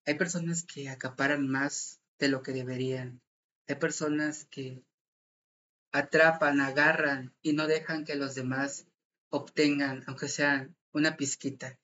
[0.09, 3.20] hay personas que acaparan más de lo que deberían.
[3.68, 4.82] Hay personas que
[5.92, 8.86] atrapan, agarran y no dejan que los demás
[9.28, 11.78] obtengan, aunque sean una pizquita.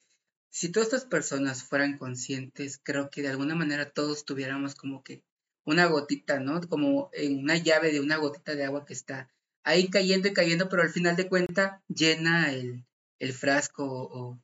[0.49, 5.23] Si todas estas personas fueran conscientes, creo que de alguna manera todos tuviéramos como que
[5.67, 6.63] una gotita, ¿no?
[6.63, 9.29] Como en una llave de una gotita de agua que está
[9.65, 12.87] ahí cayendo y cayendo, pero al final de cuenta llena el,
[13.35, 14.41] frasco o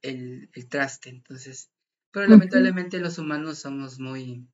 [0.00, 1.10] el, el, traste.
[1.10, 1.68] Entonces,
[2.16, 4.48] pero lamentablemente los humanos somos muy,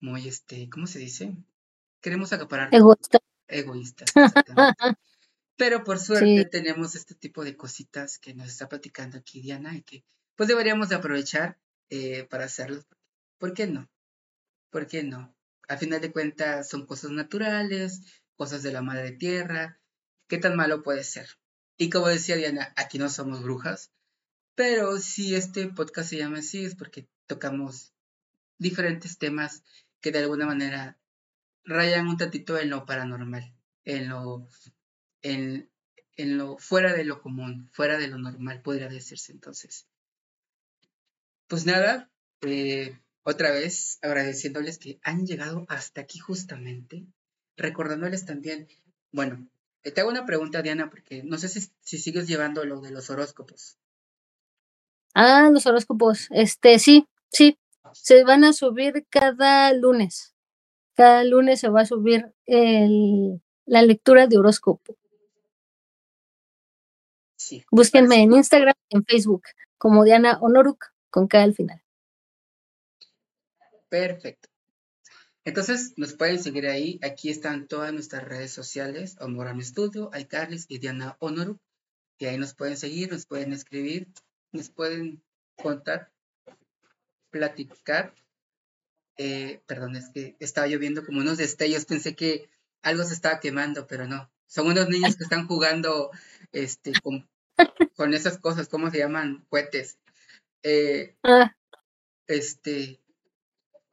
[0.00, 1.32] muy, este, ¿cómo se dice?
[2.00, 2.74] Queremos acaparar.
[2.74, 3.20] Egoísta.
[3.46, 4.10] Egoístas.
[5.56, 6.50] Pero por suerte sí.
[6.50, 10.02] tenemos este tipo de cositas que nos está platicando aquí Diana y que
[10.34, 11.56] pues deberíamos de aprovechar
[11.88, 12.82] eh, para hacerlo.
[13.38, 13.88] ¿Por qué no?
[14.68, 15.32] ¿Por qué no?
[15.68, 18.02] Al final de cuentas son cosas naturales,
[18.34, 19.78] cosas de la madre tierra.
[20.26, 21.28] ¿Qué tan malo puede ser?
[21.76, 23.92] Y como decía Diana, aquí no somos brujas,
[24.58, 27.92] pero si este podcast se llama así es porque tocamos
[28.58, 29.62] diferentes temas
[30.00, 30.98] que de alguna manera
[31.62, 33.54] rayan un tantito en lo paranormal,
[33.84, 34.48] en lo,
[35.22, 35.70] en,
[36.16, 39.86] en lo fuera de lo común, fuera de lo normal, podría decirse entonces.
[41.46, 47.06] Pues nada, eh, otra vez agradeciéndoles que han llegado hasta aquí justamente,
[47.56, 48.66] recordándoles también,
[49.12, 49.48] bueno,
[49.84, 53.08] te hago una pregunta, Diana, porque no sé si, si sigues llevando lo de los
[53.08, 53.78] horóscopos.
[55.14, 56.28] Ah, los horóscopos.
[56.30, 57.58] Este, sí, sí.
[57.92, 60.34] Se van a subir cada lunes.
[60.94, 64.96] Cada lunes se va a subir el, la lectura de horóscopo.
[67.36, 69.42] Sí, Búsquenme en Instagram y en Facebook
[69.78, 71.82] como Diana Honoruk con K al final.
[73.88, 74.48] Perfecto.
[75.44, 76.98] Entonces nos pueden seguir ahí.
[77.02, 81.58] Aquí están todas nuestras redes sociales: Honorable Studio, iCarlis y Diana Honoruk.
[82.18, 84.08] Y ahí nos pueden seguir, nos pueden escribir
[84.52, 85.22] nos pueden
[85.56, 86.10] contar,
[87.30, 88.14] platicar.
[89.16, 92.48] Eh, perdón, es que estaba lloviendo como unos destellos, pensé que
[92.82, 94.30] algo se estaba quemando, pero no.
[94.46, 96.10] Son unos niños que están jugando
[96.52, 97.28] este, con,
[97.96, 99.44] con esas cosas, ¿cómo se llaman?
[99.48, 99.98] Cohetes.
[100.62, 101.54] Eh, ah.
[102.26, 103.00] Este,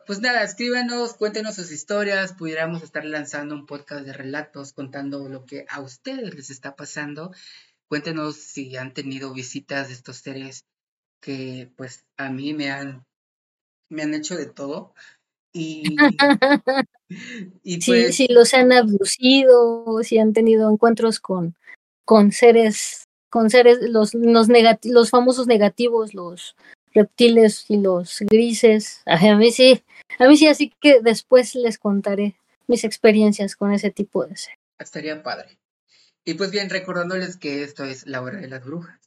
[0.05, 5.45] pues nada, escríbanos, cuéntenos sus historias, pudiéramos estar lanzando un podcast de relatos contando lo
[5.45, 7.33] que a ustedes les está pasando
[7.87, 10.63] Cuéntenos si han tenido visitas de estos seres
[11.21, 13.05] que pues a mí me han,
[13.89, 14.93] me han hecho de todo.
[15.53, 15.95] Y,
[17.63, 21.55] y Sí, pues, si los han abducido, si han tenido encuentros con,
[22.05, 26.55] con seres, con seres, los, los, negati- los famosos negativos, los
[26.93, 29.01] reptiles y los grises.
[29.05, 29.83] A mí sí,
[30.19, 32.35] a mí sí, así que después les contaré
[32.67, 34.59] mis experiencias con ese tipo de seres.
[34.79, 35.57] estaría padre.
[36.27, 38.99] Y pues bien, recordándoles que esto es La Hora de las Brujas.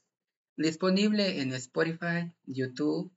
[0.55, 3.11] Disponible en Spotify, YouTube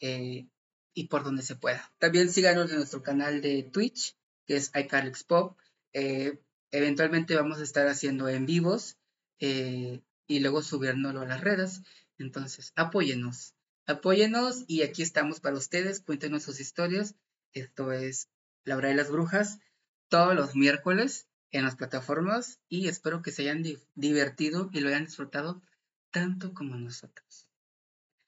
[0.00, 0.48] eh,
[0.92, 1.92] y por donde se pueda.
[1.98, 5.56] También síganos en nuestro canal de Twitch, que es iCarlix Pop.
[5.92, 6.40] Eh,
[6.72, 8.96] eventualmente vamos a estar haciendo en vivos
[9.38, 11.82] eh, y luego subiéndolo a las redes.
[12.18, 13.54] Entonces, apóyenos.
[13.86, 16.00] Apóyenos y aquí estamos para ustedes.
[16.00, 17.14] Cuéntenos sus historias.
[17.52, 18.28] Esto es
[18.64, 19.60] La Hora de las Brujas
[20.08, 24.88] todos los miércoles en las plataformas y espero que se hayan di- divertido y lo
[24.88, 25.62] hayan disfrutado
[26.10, 27.48] tanto como nosotros.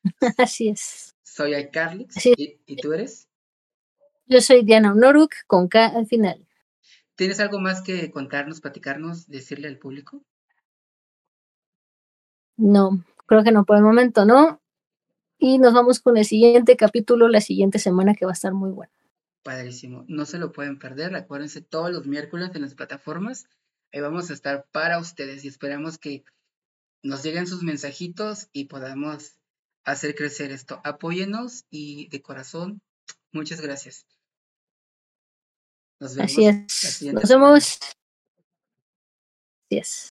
[0.39, 1.15] Así es.
[1.25, 3.29] Soy iCarlix y, y tú eres.
[4.27, 6.47] Yo soy Diana Honoruk con K al final.
[7.17, 10.23] ¿Tienes algo más que contarnos, platicarnos, decirle al público?
[12.59, 14.61] No, creo que no por el momento, ¿no?
[15.39, 18.71] Y nos vamos con el siguiente capítulo la siguiente semana que va a estar muy
[18.71, 18.93] bueno.
[19.47, 20.05] Padrísimo.
[20.09, 21.15] No se lo pueden perder.
[21.15, 23.47] Acuérdense todos los miércoles en las plataformas.
[23.93, 26.25] Ahí vamos a estar para ustedes y esperamos que
[27.05, 29.39] nos lleguen sus mensajitos y podamos
[29.85, 30.81] hacer crecer esto.
[30.83, 32.83] Apóyenos y de corazón,
[33.31, 34.05] muchas gracias.
[36.01, 37.03] Nos vemos Así es.
[37.13, 37.79] Nos vemos.
[39.71, 40.09] Así es.